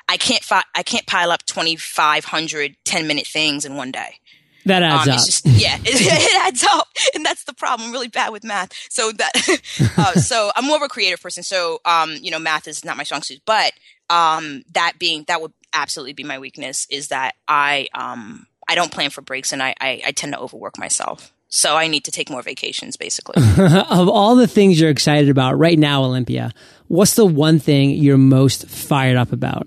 I 0.08 0.16
can't 0.16 0.42
fi- 0.42 0.64
I 0.74 0.82
can't 0.82 1.06
pile 1.06 1.30
up 1.30 1.44
2,500 1.44 2.76
10 2.84 3.06
minute 3.06 3.26
things 3.26 3.64
in 3.64 3.76
one 3.76 3.90
day. 3.90 4.18
That 4.66 4.82
adds 4.82 5.08
um, 5.08 5.14
up. 5.14 5.24
Just, 5.24 5.46
yeah, 5.46 5.76
it, 5.76 5.82
it, 5.84 6.40
adds 6.42 6.64
up, 6.64 6.88
and 7.14 7.24
that's 7.24 7.44
the 7.44 7.52
problem. 7.52 7.88
I'm 7.88 7.92
really 7.92 8.08
bad 8.08 8.30
with 8.30 8.44
math, 8.44 8.72
so 8.90 9.12
that 9.12 9.32
uh, 9.98 10.12
so 10.14 10.50
I'm 10.54 10.66
more 10.66 10.76
of 10.76 10.82
a 10.82 10.88
creative 10.88 11.20
person. 11.20 11.42
So 11.42 11.80
um, 11.84 12.16
you 12.20 12.30
know, 12.30 12.38
math 12.38 12.68
is 12.68 12.84
not 12.84 12.96
my 12.96 13.04
strong 13.04 13.22
suit, 13.22 13.40
but 13.44 13.72
um, 14.10 14.62
that 14.72 14.94
being 14.98 15.24
that 15.28 15.40
would 15.40 15.52
absolutely 15.72 16.12
be 16.12 16.24
my 16.24 16.38
weakness 16.38 16.86
is 16.90 17.08
that 17.08 17.34
I 17.48 17.88
um 17.94 18.46
I 18.68 18.74
don't 18.74 18.92
plan 18.92 19.10
for 19.10 19.22
breaks 19.22 19.52
and 19.52 19.62
I, 19.62 19.74
I, 19.80 20.02
I 20.06 20.12
tend 20.12 20.32
to 20.32 20.38
overwork 20.38 20.78
myself. 20.78 21.32
So 21.48 21.76
I 21.76 21.88
need 21.88 22.04
to 22.04 22.10
take 22.10 22.30
more 22.30 22.40
vacations, 22.40 22.96
basically. 22.96 23.34
of 23.58 24.08
all 24.08 24.36
the 24.36 24.46
things 24.46 24.80
you're 24.80 24.88
excited 24.88 25.28
about 25.28 25.58
right 25.58 25.78
now, 25.78 26.04
Alympia, 26.04 26.52
what's 26.88 27.14
the 27.14 27.26
one 27.26 27.58
thing 27.58 27.90
you're 27.90 28.16
most 28.16 28.66
fired 28.68 29.18
up 29.18 29.32
about? 29.32 29.66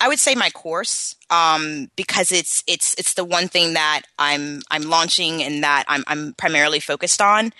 I 0.00 0.08
would 0.08 0.18
say 0.18 0.34
my 0.34 0.50
course, 0.50 1.14
um, 1.30 1.90
because 1.96 2.32
it's 2.32 2.64
it's 2.66 2.94
it's 2.94 3.14
the 3.14 3.24
one 3.24 3.48
thing 3.48 3.74
that 3.74 4.02
I'm 4.18 4.62
I'm 4.70 4.82
launching 4.82 5.42
and 5.42 5.62
that 5.62 5.84
I'm 5.88 6.04
I'm 6.06 6.34
primarily 6.34 6.80
focused 6.80 7.22
on. 7.22 7.52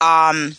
Um, 0.00 0.56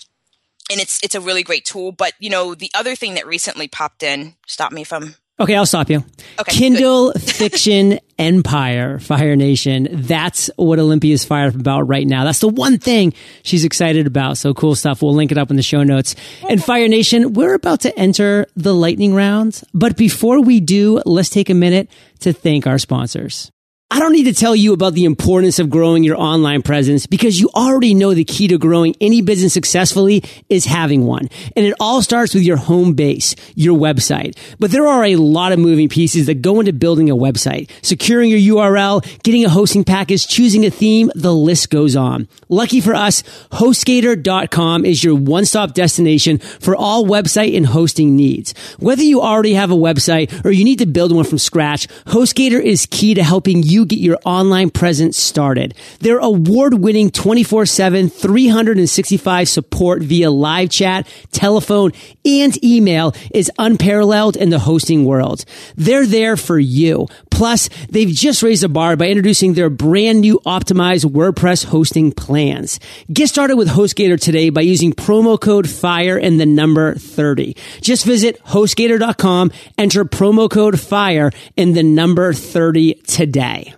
and 0.72 0.80
it's 0.80 1.02
it's 1.04 1.16
a 1.16 1.22
really 1.22 1.44
great 1.44 1.66
tool. 1.66 1.92
But 1.92 2.14
you 2.20 2.30
know, 2.30 2.56
the 2.56 2.72
other 2.74 2.96
thing 2.96 3.16
that 3.16 3.28
recently 3.28 3.68
popped 3.68 4.04
in, 4.04 4.36
stop 4.48 4.72
me 4.72 4.82
if 4.84 4.94
I'm 4.94 5.16
Okay, 5.40 5.56
I'll 5.56 5.66
stop 5.66 5.90
you. 5.90 6.04
Okay, 6.40 6.52
Kindle 6.58 7.12
Fiction 7.14 8.00
Empire, 8.20 9.00
Fire 9.00 9.36
Nation. 9.36 9.88
That's 9.92 10.52
what 10.58 10.78
Alympia's 10.78 11.26
fired 11.26 11.56
up 11.56 11.60
about 11.60 11.82
right 11.88 12.06
now. 12.06 12.24
That's 12.24 12.40
the 12.40 12.50
one 12.50 12.78
thing 12.78 13.14
she's 13.42 13.66
excited 13.66 14.06
about. 14.06 14.38
So 14.38 14.54
cool 14.54 14.76
stuff. 14.76 15.02
We'll 15.02 15.16
link 15.16 15.32
it 15.32 15.40
up 15.40 15.50
in 15.50 15.56
the 15.56 15.64
show 15.64 15.82
notes. 15.82 16.16
And 16.48 16.64
Fire 16.64 16.88
Nation, 16.88 17.34
we're 17.34 17.56
about 17.56 17.82
to 17.82 18.00
enter 18.00 18.46
the 18.56 18.76
lightning 18.76 19.16
round. 19.16 19.64
But 19.74 19.98
before 19.98 20.42
we 20.44 20.60
do, 20.60 21.02
let's 21.04 21.30
take 21.30 21.50
a 21.50 21.56
minute 21.56 21.90
to 22.20 22.32
thank 22.32 22.68
our 22.68 22.78
sponsors. 22.78 23.52
I 23.94 24.00
don't 24.00 24.12
need 24.12 24.24
to 24.24 24.34
tell 24.34 24.56
you 24.56 24.74
about 24.74 24.96
the 24.96 25.06
importance 25.06 25.60
of 25.60 25.70
growing 25.70 26.04
your 26.04 26.20
online 26.20 26.64
presence 26.64 27.06
because 27.06 27.40
you 27.40 27.52
already 27.54 27.94
know 27.94 28.16
the 28.16 28.24
key 28.24 28.48
to 28.48 28.58
growing 28.58 28.96
any 29.00 29.22
business 29.22 29.54
successfully 29.54 30.24
is 30.50 30.66
having 30.66 31.06
one. 31.06 31.30
And 31.56 31.64
it 31.64 31.76
all 31.80 32.02
starts 32.02 32.34
with 32.34 32.42
your 32.42 32.58
home 32.58 32.96
base, 32.96 33.36
your 33.54 33.78
website. 33.78 34.36
But 34.58 34.72
there 34.72 34.88
are 34.88 35.04
a 35.04 35.18
lot 35.18 35.52
of 35.52 35.60
moving 35.60 35.90
pieces 35.90 36.26
that 36.26 36.42
go 36.42 36.60
into 36.60 36.74
building 36.74 37.12
a 37.12 37.16
website, 37.16 37.70
securing 37.84 38.32
your 38.32 38.58
URL, 38.58 39.06
getting 39.22 39.46
a 39.46 39.50
hosting 39.50 39.84
package, 39.84 40.28
choosing 40.28 40.66
a 40.66 40.72
theme, 40.72 41.12
the 41.14 41.32
list 41.32 41.70
goes 41.70 41.96
on. 41.96 42.28
Lucky 42.50 42.82
for 42.82 42.96
us, 42.96 43.22
HostGator.com 43.52 44.86
is 44.86 45.04
your 45.04 45.14
one-stop 45.14 45.76
destination 45.76 46.40
for 46.40 46.76
all 46.76 47.06
website 47.06 47.56
and 47.56 47.68
hosting 47.68 48.16
needs. 48.16 48.56
Whether 48.80 49.04
you 49.04 49.22
already 49.22 49.54
have 49.54 49.70
a 49.70 49.76
website 49.76 50.44
or 50.44 50.50
you 50.50 50.64
need 50.64 50.80
to 50.80 50.88
build 50.88 51.16
one 51.16 51.26
from 51.26 51.38
scratch, 51.38 51.88
HostGator 52.06 52.60
is 52.60 52.88
key 52.88 53.14
to 53.14 53.22
helping 53.22 53.62
you 53.62 53.83
get 53.86 54.00
your 54.00 54.18
online 54.26 54.70
presence 54.70 55.18
started. 55.18 55.74
Their 56.00 56.20
award-winning 56.20 57.12
24-7, 57.12 58.12
365 58.12 59.50
support 59.50 60.02
via 60.02 60.32
live 60.32 60.70
chat, 60.70 61.08
telephone, 61.32 61.92
and 62.26 62.64
email 62.64 63.14
is 63.34 63.52
unparalleled 63.58 64.36
in 64.36 64.50
the 64.50 64.60
hosting 64.60 65.06
world. 65.06 65.46
They're 65.76 66.06
there 66.06 66.38
for 66.38 66.60
you. 66.60 67.08
Plus, 67.34 67.68
they've 67.90 68.10
just 68.10 68.44
raised 68.44 68.64
the 68.64 68.70
bar 68.70 68.96
by 68.96 69.08
introducing 69.08 69.54
their 69.54 69.70
brand 69.70 70.22
new 70.22 70.40
optimized 70.46 71.06
WordPress 71.06 71.66
hosting 71.66 72.12
plans. 72.12 72.80
Get 73.12 73.28
started 73.28 73.58
with 73.58 73.70
HostGator 73.70 74.20
today 74.20 74.50
by 74.50 74.62
using 74.62 74.94
promo 74.94 75.40
code 75.40 75.68
FIRE 75.68 76.18
and 76.18 76.40
the 76.40 76.46
number 76.46 76.96
30. 76.96 77.58
Just 77.82 78.06
visit 78.06 78.42
HostGator.com, 78.46 79.52
enter 79.78 80.06
promo 80.06 80.50
code 80.50 80.80
FIRE 80.80 81.32
and 81.58 81.76
the 81.76 81.84
number 81.84 82.34
30 82.34 82.94
today. 83.08 83.74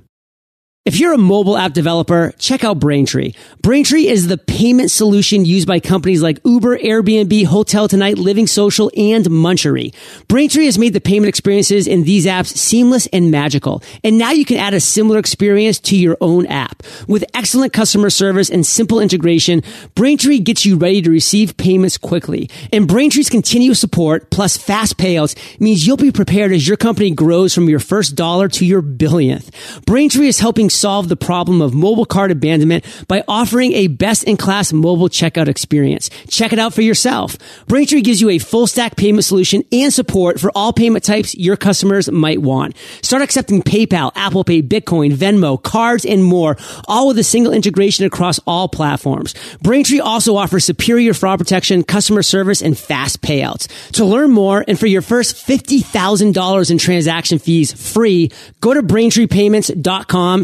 If 0.85 0.99
you're 0.99 1.13
a 1.13 1.17
mobile 1.17 1.57
app 1.57 1.73
developer, 1.73 2.31
check 2.37 2.63
out 2.63 2.79
Braintree. 2.79 3.33
Braintree 3.63 4.05
is 4.05 4.27
the 4.27 4.37
payment 4.37 4.91
solution 4.91 5.43
used 5.43 5.67
by 5.67 5.79
companies 5.79 6.21
like 6.21 6.39
Uber, 6.45 6.77
Airbnb, 6.77 7.45
Hotel 7.45 7.87
Tonight, 7.87 8.19
Living 8.19 8.45
Social, 8.45 8.91
and 8.95 9.25
Munchery. 9.25 9.95
Braintree 10.27 10.65
has 10.65 10.77
made 10.77 10.93
the 10.93 11.01
payment 11.01 11.29
experiences 11.29 11.87
in 11.87 12.03
these 12.03 12.27
apps 12.27 12.55
seamless 12.55 13.07
and 13.07 13.31
magical. 13.31 13.81
And 14.03 14.19
now 14.19 14.29
you 14.29 14.45
can 14.45 14.57
add 14.57 14.75
a 14.75 14.79
similar 14.79 15.17
experience 15.17 15.79
to 15.79 15.97
your 15.97 16.19
own 16.21 16.45
app. 16.45 16.83
With 17.07 17.25
excellent 17.33 17.73
customer 17.73 18.11
service 18.11 18.51
and 18.51 18.63
simple 18.63 18.99
integration, 18.99 19.63
Braintree 19.95 20.37
gets 20.37 20.67
you 20.67 20.77
ready 20.77 21.01
to 21.01 21.09
receive 21.09 21.57
payments 21.57 21.97
quickly. 21.97 22.47
And 22.71 22.87
Braintree's 22.87 23.31
continuous 23.31 23.79
support 23.79 24.29
plus 24.29 24.55
fast 24.55 24.99
payouts 24.99 25.35
means 25.59 25.87
you'll 25.87 25.97
be 25.97 26.11
prepared 26.11 26.51
as 26.51 26.67
your 26.67 26.77
company 26.77 27.09
grows 27.09 27.55
from 27.55 27.69
your 27.69 27.79
first 27.79 28.13
dollar 28.13 28.47
to 28.49 28.63
your 28.67 28.83
billionth. 28.83 29.49
Braintree 29.87 30.27
is 30.27 30.37
helping 30.37 30.69
solve 30.75 31.09
the 31.09 31.15
problem 31.15 31.61
of 31.61 31.73
mobile 31.73 32.05
cart 32.05 32.31
abandonment 32.31 32.85
by 33.07 33.23
offering 33.27 33.73
a 33.73 33.87
best-in-class 33.87 34.73
mobile 34.73 35.09
checkout 35.09 35.47
experience. 35.47 36.09
Check 36.29 36.53
it 36.53 36.59
out 36.59 36.73
for 36.73 36.81
yourself. 36.81 37.37
Braintree 37.67 38.01
gives 38.01 38.21
you 38.21 38.29
a 38.29 38.37
full 38.37 38.67
stack 38.67 38.95
payment 38.95 39.25
solution 39.25 39.63
and 39.71 39.93
support 39.93 40.39
for 40.39 40.51
all 40.55 40.73
payment 40.73 41.03
types 41.03 41.35
your 41.35 41.57
customers 41.57 42.11
might 42.11 42.41
want. 42.41 42.75
Start 43.01 43.23
accepting 43.23 43.61
PayPal, 43.61 44.11
Apple 44.15 44.43
Pay, 44.43 44.61
Bitcoin, 44.61 45.13
Venmo, 45.13 45.61
cards, 45.61 46.05
and 46.05 46.23
more, 46.23 46.57
all 46.87 47.07
with 47.07 47.17
a 47.19 47.23
single 47.23 47.53
integration 47.53 48.05
across 48.05 48.39
all 48.45 48.67
platforms. 48.67 49.33
Braintree 49.61 49.99
also 49.99 50.35
offers 50.35 50.65
superior 50.65 51.13
fraud 51.13 51.39
protection, 51.39 51.83
customer 51.83 52.21
service, 52.21 52.61
and 52.61 52.77
fast 52.77 53.21
payouts. 53.21 53.67
To 53.93 54.05
learn 54.05 54.31
more 54.31 54.63
and 54.67 54.79
for 54.79 54.87
your 54.87 55.01
first 55.01 55.35
$50,000 55.47 56.71
in 56.71 56.77
transaction 56.77 57.39
fees 57.39 57.73
free, 57.93 58.31
go 58.61 58.73
to 58.73 58.83
braintreepayments.com 58.83 60.43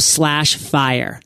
fire. 0.56 1.20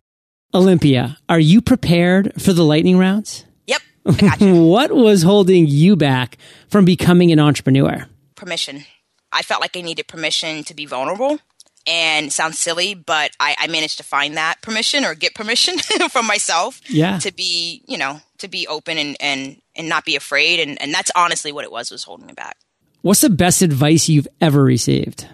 Alympia, 0.53 1.17
are 1.27 1.39
you 1.39 1.61
prepared 1.61 2.31
for 2.41 2.53
the 2.53 2.63
lightning 2.63 2.97
rounds? 2.97 3.45
Yep. 3.67 3.81
What 4.39 4.91
was 4.91 5.23
holding 5.23 5.67
you 5.67 5.95
back 5.95 6.37
from 6.69 6.85
becoming 6.85 7.31
an 7.31 7.39
entrepreneur? 7.39 8.07
permission. 8.35 8.83
I 9.31 9.41
felt 9.41 9.61
like 9.61 9.75
I 9.77 9.81
needed 9.81 10.07
permission 10.07 10.63
to 10.65 10.73
be 10.73 10.85
vulnerable. 10.85 11.39
And 11.87 12.33
sounds 12.33 12.57
silly, 12.57 12.95
but 12.95 13.31
I, 13.39 13.55
I 13.59 13.67
managed 13.67 13.97
to 13.97 14.03
find 14.03 14.37
that 14.37 14.55
permission 14.61 15.05
or 15.05 15.13
get 15.13 15.35
permission 15.35 15.77
from 16.09 16.25
myself 16.25 16.81
Yeah. 16.89 17.19
to 17.19 17.31
be, 17.31 17.83
you 17.87 17.97
know, 17.97 18.21
to 18.39 18.47
be 18.47 18.67
open 18.67 18.97
and, 18.97 19.15
and, 19.19 19.61
and 19.75 19.87
not 19.87 20.03
be 20.03 20.15
afraid. 20.15 20.59
And, 20.59 20.81
and 20.81 20.93
that's 20.93 21.11
honestly 21.15 21.51
what 21.51 21.63
it 21.63 21.71
was, 21.71 21.91
was 21.91 22.03
holding 22.03 22.25
me 22.27 22.33
back. 22.33 22.57
What's 23.03 23.21
the 23.21 23.29
best 23.29 23.61
advice 23.61 24.09
you've 24.09 24.27
ever 24.41 24.63
received? 24.63 25.27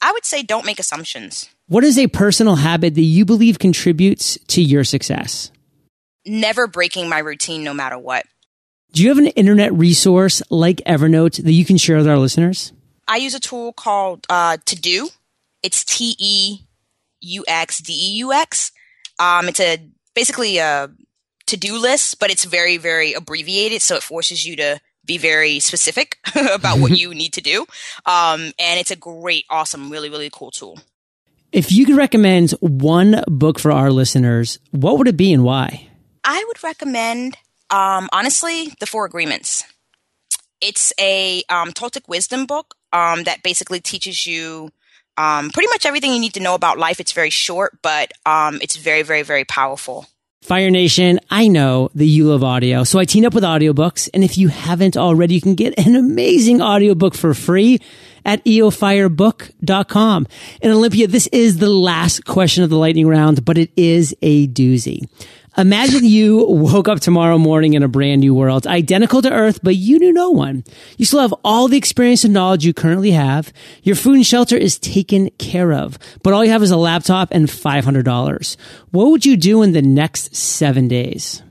I 0.00 0.12
would 0.12 0.24
say 0.24 0.42
don't 0.42 0.66
make 0.66 0.78
assumptions. 0.78 1.48
What 1.68 1.84
is 1.84 1.98
a 1.98 2.06
personal 2.06 2.56
habit 2.56 2.94
that 2.94 3.02
you 3.02 3.24
believe 3.24 3.58
contributes 3.58 4.38
to 4.48 4.62
your 4.62 4.84
success? 4.84 5.50
Never 6.24 6.66
breaking 6.66 7.08
my 7.08 7.18
routine 7.18 7.64
no 7.64 7.74
matter 7.74 7.98
what. 7.98 8.24
Do 8.92 9.02
you 9.02 9.08
have 9.08 9.18
an 9.18 9.26
internet 9.26 9.72
resource 9.72 10.42
like 10.50 10.78
Evernote 10.86 11.42
that 11.42 11.52
you 11.52 11.64
can 11.64 11.76
share 11.76 11.96
with 11.96 12.08
our 12.08 12.18
listeners? 12.18 12.72
I 13.08 13.16
use 13.16 13.34
a 13.34 13.40
tool 13.40 13.72
called 13.72 14.26
uh, 14.28 14.56
TeuxDeux. 14.64 15.10
It's 15.62 15.84
T 15.84 16.16
E 16.18 16.58
U 17.20 17.44
X 17.46 17.80
D 17.80 17.92
E 17.92 18.16
U 18.18 18.32
X. 18.32 18.72
Um, 19.18 19.48
it's 19.48 19.60
a 19.60 19.78
basically 20.14 20.58
a 20.58 20.90
to 21.46 21.56
do 21.56 21.78
list, 21.78 22.18
but 22.18 22.30
it's 22.30 22.44
very 22.44 22.76
very 22.76 23.12
abbreviated, 23.12 23.82
so 23.82 23.96
it 23.96 24.02
forces 24.02 24.46
you 24.46 24.56
to 24.56 24.80
be 25.06 25.18
very 25.18 25.60
specific 25.60 26.18
about 26.52 26.78
what 26.78 26.98
you 26.98 27.14
need 27.14 27.32
to 27.34 27.40
do. 27.40 27.62
Um, 28.04 28.52
and 28.58 28.80
it's 28.80 28.90
a 28.90 28.96
great, 28.96 29.44
awesome, 29.48 29.90
really 29.90 30.10
really 30.10 30.30
cool 30.32 30.50
tool. 30.50 30.78
If 31.52 31.72
you 31.72 31.86
could 31.86 31.96
recommend 31.96 32.50
one 32.60 33.22
book 33.28 33.58
for 33.58 33.72
our 33.72 33.90
listeners, 33.90 34.58
what 34.72 34.98
would 34.98 35.08
it 35.08 35.16
be 35.16 35.32
and 35.32 35.44
why? 35.44 35.88
I 36.24 36.44
would 36.48 36.62
recommend, 36.62 37.36
um, 37.70 38.08
honestly, 38.12 38.74
The 38.80 38.86
Four 38.86 39.06
Agreements. 39.06 39.64
It's 40.60 40.92
a 40.98 41.44
um, 41.48 41.70
Toltec 41.70 42.08
wisdom 42.08 42.46
book 42.46 42.74
um, 42.92 43.24
that 43.24 43.42
basically 43.42 43.80
teaches 43.80 44.26
you 44.26 44.70
um, 45.16 45.50
pretty 45.50 45.68
much 45.68 45.86
everything 45.86 46.12
you 46.12 46.20
need 46.20 46.34
to 46.34 46.40
know 46.40 46.54
about 46.54 46.78
life. 46.78 47.00
It's 47.00 47.12
very 47.12 47.30
short, 47.30 47.78
but 47.82 48.12
um, 48.26 48.58
it's 48.60 48.76
very, 48.76 49.02
very, 49.02 49.22
very 49.22 49.44
powerful. 49.44 50.06
Fire 50.46 50.70
Nation, 50.70 51.18
I 51.28 51.48
know 51.48 51.90
that 51.96 52.04
you 52.04 52.28
love 52.28 52.44
audio, 52.44 52.84
so 52.84 53.00
I 53.00 53.04
teamed 53.04 53.26
up 53.26 53.34
with 53.34 53.42
audiobooks. 53.42 54.08
And 54.14 54.22
if 54.22 54.38
you 54.38 54.46
haven't 54.46 54.96
already, 54.96 55.34
you 55.34 55.40
can 55.40 55.56
get 55.56 55.76
an 55.76 55.96
amazing 55.96 56.62
audiobook 56.62 57.16
for 57.16 57.34
free 57.34 57.80
at 58.24 58.44
eofirebook.com. 58.44 60.26
And 60.62 60.72
Alympia, 60.72 61.08
this 61.08 61.26
is 61.32 61.58
the 61.58 61.68
last 61.68 62.26
question 62.26 62.62
of 62.62 62.70
the 62.70 62.76
lightning 62.76 63.08
round, 63.08 63.44
but 63.44 63.58
it 63.58 63.72
is 63.76 64.14
a 64.22 64.46
doozy. 64.46 65.08
Imagine 65.58 66.04
you 66.04 66.44
woke 66.44 66.86
up 66.86 67.00
tomorrow 67.00 67.38
morning 67.38 67.72
in 67.72 67.82
a 67.82 67.88
brand 67.88 68.20
new 68.20 68.34
world, 68.34 68.66
identical 68.66 69.22
to 69.22 69.32
Earth, 69.32 69.60
but 69.62 69.74
you 69.74 69.98
knew 69.98 70.12
no 70.12 70.30
one. 70.30 70.64
You 70.98 71.06
still 71.06 71.20
have 71.20 71.32
all 71.42 71.66
the 71.66 71.78
experience 71.78 72.24
and 72.24 72.34
knowledge 72.34 72.66
you 72.66 72.74
currently 72.74 73.12
have. 73.12 73.54
Your 73.82 73.96
food 73.96 74.16
and 74.16 74.26
shelter 74.26 74.56
is 74.58 74.78
taken 74.78 75.30
care 75.38 75.72
of, 75.72 75.98
but 76.22 76.34
all 76.34 76.44
you 76.44 76.50
have 76.50 76.62
is 76.62 76.72
a 76.72 76.76
laptop 76.76 77.30
and 77.30 77.48
$500. 77.48 78.56
What 78.90 79.10
would 79.10 79.24
you 79.24 79.38
do 79.38 79.62
in 79.62 79.72
the 79.72 79.80
next 79.80 80.36
seven 80.36 80.88
days? 80.88 81.42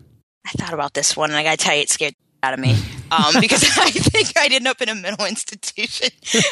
I 0.45 0.51
thought 0.51 0.75
about 0.75 0.93
this 0.93 1.17
one, 1.17 1.31
and 1.31 1.37
I 1.37 1.41
gotta 1.41 1.57
tell 1.57 1.73
you, 1.73 1.81
it 1.81 1.89
scared 1.89 2.13
out 2.43 2.53
of 2.53 2.59
me 2.59 2.75
um, 3.11 3.33
because 3.41 3.63
I 3.77 3.89
think 3.89 4.37
I'd 4.37 4.53
end 4.53 4.67
up 4.67 4.81
in 4.81 4.89
a 4.89 4.95
mental 4.95 5.25
institution. 5.25 6.09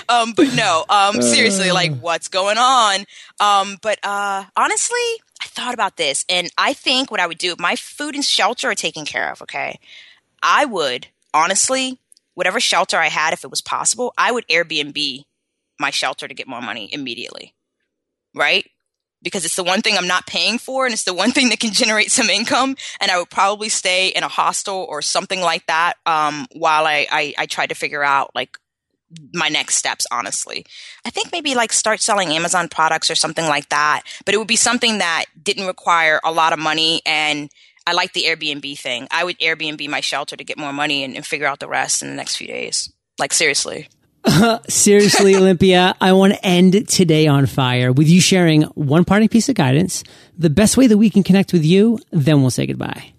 Um, 0.10 0.34
but 0.36 0.56
no, 0.56 0.86
um, 0.90 1.22
seriously, 1.22 1.72
like 1.72 2.00
what's 2.00 2.30
going 2.30 2.58
on? 2.58 3.06
Um, 3.40 3.78
but 3.84 4.00
uh, 4.04 4.46
honestly, 4.56 4.98
I 5.44 5.48
thought 5.48 5.74
about 5.74 5.98
this, 5.98 6.24
and 6.30 6.50
I 6.58 6.74
think 6.74 7.12
what 7.12 7.20
I 7.20 7.28
would 7.28 7.38
do 7.38 7.52
if 7.52 7.60
my 7.60 7.76
food 7.76 8.16
and 8.16 8.24
shelter 8.24 8.70
are 8.70 8.76
taken 8.76 9.06
care 9.06 9.32
of. 9.32 9.42
Okay, 9.42 9.80
I 10.42 10.66
would 10.66 11.08
honestly, 11.34 12.00
whatever 12.34 12.60
shelter 12.60 12.98
I 12.98 13.10
had, 13.10 13.34
if 13.34 13.44
it 13.44 13.50
was 13.50 13.62
possible, 13.62 14.14
I 14.18 14.32
would 14.32 14.48
Airbnb 14.48 15.24
my 15.80 15.90
shelter 15.90 16.28
to 16.28 16.34
get 16.34 16.48
more 16.48 16.62
money 16.62 16.90
immediately. 16.94 17.54
Right? 18.34 18.66
because 19.24 19.46
it's 19.46 19.56
the 19.56 19.64
one 19.64 19.82
thing 19.82 19.98
I'm 19.98 20.08
not 20.08 20.28
paying 20.28 20.58
for 20.58 20.86
and 20.86 20.94
it's 20.94 21.06
the 21.06 21.14
one 21.14 21.32
thing 21.36 21.50
that 21.50 21.60
can 21.60 21.72
generate 21.72 22.12
some 22.12 22.30
income. 22.30 22.76
And 23.00 23.10
I 23.10 23.18
would 23.18 23.30
probably 23.30 23.70
stay 23.70 24.10
in 24.10 24.22
a 24.22 24.28
hostel 24.28 24.86
or 24.90 25.02
something 25.02 25.42
like 25.42 25.66
that 25.68 25.94
um, 26.06 26.46
while 26.52 26.86
I, 26.86 27.08
I, 27.10 27.34
I 27.38 27.46
tried 27.48 27.70
to 27.70 27.76
figure 27.76 28.04
out 28.04 28.32
like 28.36 28.58
my 29.34 29.50
next 29.50 29.76
steps, 29.76 30.06
honestly. 30.12 30.66
I 31.06 31.10
think 31.10 31.32
maybe 31.32 31.56
like 31.56 31.74
start 31.74 32.02
selling 32.02 32.30
Amazon 32.30 32.70
products 32.70 33.10
or 33.12 33.16
something 33.16 33.46
like 33.46 33.70
that. 33.70 34.04
But 34.26 34.34
it 34.34 34.38
would 34.38 34.48
be 34.48 34.56
something 34.56 35.00
that 35.00 35.26
didn't 35.42 35.68
require 35.68 36.20
a 36.24 36.32
lot 36.32 36.54
of 36.54 36.60
money 36.60 37.02
and 37.06 37.50
I 37.86 37.94
like 37.94 38.14
the 38.14 38.24
Airbnb 38.24 38.80
thing. 38.80 39.08
I 39.12 39.24
would 39.24 39.38
Airbnb 39.40 39.88
my 39.90 40.00
shelter 40.00 40.36
to 40.36 40.44
get 40.44 40.58
more 40.58 40.72
money 40.72 41.04
and, 41.04 41.16
and 41.16 41.26
figure 41.26 41.48
out 41.48 41.60
the 41.60 41.68
rest 41.68 42.02
in 42.02 42.10
the 42.10 42.16
next 42.16 42.38
few 42.38 42.48
days. 42.48 42.92
Like 43.20 43.34
seriously. 43.34 43.90
Seriously, 44.70 45.34
Alympia, 45.36 45.96
I 46.00 46.14
want 46.14 46.34
to 46.34 46.46
end 46.46 46.88
today 46.88 47.28
on 47.28 47.46
fire 47.46 47.92
with 47.92 48.08
you 48.08 48.22
sharing 48.22 48.62
one 48.62 49.04
parting 49.04 49.28
piece 49.28 49.50
of 49.50 49.56
guidance, 49.56 50.02
the 50.38 50.50
best 50.50 50.78
way 50.78 50.88
that 50.88 50.98
we 50.98 51.10
can 51.10 51.24
connect 51.24 51.52
with 51.52 51.66
you, 51.66 52.00
then 52.12 52.40
we'll 52.40 52.50
say 52.50 52.66
goodbye. 52.66 53.14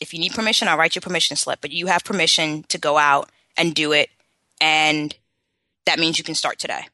If 0.00 0.14
you 0.14 0.20
need 0.20 0.34
permission, 0.34 0.68
I'll 0.68 0.78
write 0.78 0.94
you 0.94 1.00
a 1.00 1.02
permission 1.02 1.36
slip, 1.36 1.60
but 1.60 1.72
you 1.72 1.86
have 1.88 2.04
permission 2.04 2.62
to 2.68 2.78
go 2.78 2.96
out 2.96 3.30
and 3.56 3.74
do 3.74 3.92
it. 3.92 4.08
And 4.60 5.14
that 5.86 5.98
means 5.98 6.18
you 6.18 6.24
can 6.24 6.34
start 6.34 6.58
today. 6.58 6.86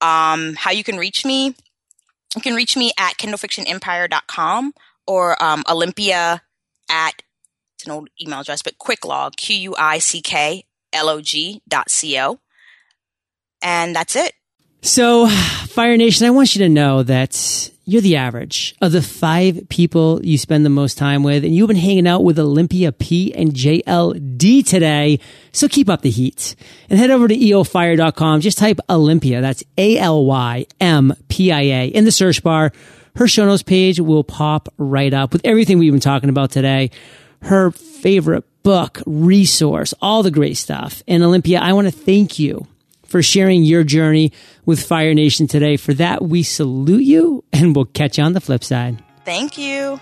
Um, 0.00 0.54
how 0.54 0.70
you 0.70 0.84
can 0.84 0.96
reach 0.96 1.24
me? 1.24 1.54
You 2.34 2.42
can 2.42 2.54
reach 2.54 2.76
me 2.76 2.92
at 2.98 3.16
kindlefictionempire.com 3.16 4.72
or 5.06 5.42
um, 5.42 5.64
Alympia 5.64 6.40
at, 6.90 7.22
it's 7.74 7.86
an 7.86 7.92
old 7.92 8.08
email 8.20 8.40
address, 8.40 8.62
but 8.62 8.78
quicklog, 8.78 9.36
Q 9.36 9.56
U 9.56 9.74
I 9.78 9.98
C 9.98 10.20
K 10.22 10.64
L 10.92 11.08
O 11.08 11.20
G 11.20 11.62
dot 11.68 11.90
C 11.90 12.18
O. 12.20 12.38
And 13.62 13.94
that's 13.94 14.16
it. 14.16 14.32
So, 14.82 15.28
Fire 15.28 15.96
Nation, 15.96 16.26
I 16.26 16.30
want 16.30 16.54
you 16.56 16.60
to 16.60 16.68
know 16.68 17.02
that 17.04 17.70
you're 17.84 18.00
the 18.00 18.16
average 18.16 18.74
of 18.80 18.92
the 18.92 19.02
five 19.02 19.68
people 19.68 20.20
you 20.24 20.38
spend 20.38 20.64
the 20.64 20.70
most 20.70 20.96
time 20.96 21.22
with, 21.22 21.44
and 21.44 21.54
you've 21.54 21.68
been 21.68 21.76
hanging 21.76 22.06
out 22.06 22.22
with 22.22 22.38
Alympia 22.38 22.96
P 22.96 23.34
and 23.34 23.52
JLD 23.52 24.64
today. 24.66 25.18
So 25.50 25.66
keep 25.68 25.88
up 25.88 26.02
the 26.02 26.10
heat 26.10 26.54
and 26.88 26.98
head 26.98 27.10
over 27.10 27.26
to 27.26 27.36
eofire.com. 27.36 28.40
Just 28.40 28.58
type 28.58 28.78
Alympia. 28.88 29.40
That's 29.40 29.64
A-L-Y-M-P-I-A 29.76 30.66
in 31.88 32.04
the 32.04 32.12
search 32.12 32.42
bar. 32.42 32.72
Her 33.16 33.28
show 33.28 33.44
notes 33.44 33.62
page 33.62 34.00
will 34.00 34.24
pop 34.24 34.72
right 34.78 35.12
up 35.12 35.32
with 35.32 35.42
everything 35.44 35.78
we've 35.78 35.92
been 35.92 36.00
talking 36.00 36.30
about 36.30 36.50
today. 36.50 36.90
Her 37.42 37.72
favorite 37.72 38.44
book, 38.62 39.02
resource, 39.06 39.92
all 40.00 40.22
the 40.22 40.30
great 40.30 40.56
stuff. 40.56 41.02
And 41.08 41.22
Alympia, 41.22 41.58
I 41.60 41.72
want 41.72 41.88
to 41.88 41.92
thank 41.92 42.38
you 42.38 42.68
for 43.12 43.22
sharing 43.22 43.62
your 43.62 43.84
journey 43.84 44.32
with 44.64 44.84
Fire 44.84 45.12
Nation 45.14 45.46
today. 45.46 45.76
For 45.76 45.92
that, 45.94 46.22
we 46.22 46.42
salute 46.42 47.04
you 47.04 47.44
and 47.52 47.76
we'll 47.76 47.84
catch 47.84 48.18
you 48.18 48.24
on 48.24 48.32
the 48.32 48.40
flip 48.40 48.64
side. 48.64 49.04
Thank 49.24 49.58
you. 49.58 50.00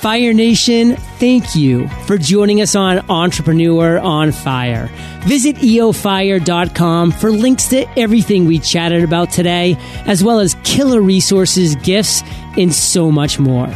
Fire 0.00 0.32
Nation, 0.32 0.96
thank 1.18 1.54
you 1.54 1.86
for 2.06 2.16
joining 2.16 2.62
us 2.62 2.74
on 2.74 2.98
Entrepreneur 3.10 3.98
on 3.98 4.32
Fire. 4.32 4.88
Visit 5.26 5.56
eofire.com 5.56 7.12
for 7.12 7.30
links 7.30 7.68
to 7.68 7.86
everything 7.98 8.46
we 8.46 8.58
chatted 8.58 9.04
about 9.04 9.30
today, 9.30 9.76
as 10.06 10.24
well 10.24 10.40
as 10.40 10.56
killer 10.64 11.02
resources, 11.02 11.76
gifts, 11.76 12.22
and 12.56 12.72
so 12.74 13.12
much 13.12 13.38
more. 13.38 13.68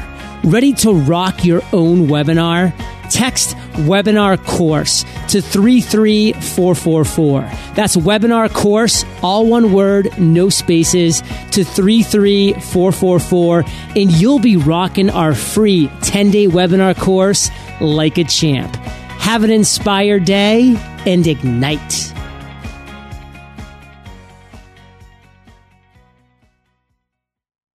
Ready 0.45 0.73
to 0.75 0.95
rock 0.95 1.45
your 1.45 1.61
own 1.75 2.07
webinar? 2.07 2.73
Text 3.15 3.57
webinar 3.87 4.45
course 4.45 5.05
to 5.29 5.41
33444. 5.41 7.43
That's 7.77 7.97
webinar 7.97 8.53
course, 8.53 9.05
all 9.23 9.47
one 9.47 9.73
word, 9.73 10.19
no 10.19 10.49
spaces, 10.49 11.23
to 11.53 11.63
33444. 11.63 13.65
And 13.95 14.11
you'll 14.11 14.41
be 14.41 14.57
rocking 14.57 15.11
our 15.11 15.33
free 15.33 15.89
10 16.03 16.33
day 16.33 16.49
webinar 16.49 16.99
course 16.99 17.53
like 17.81 18.19
a 18.19 18.25
champ. 18.25 18.75
Have 19.21 19.45
an 19.45 19.51
inspired 19.51 20.25
day 20.25 20.75
and 21.07 21.25
ignite. 21.25 22.14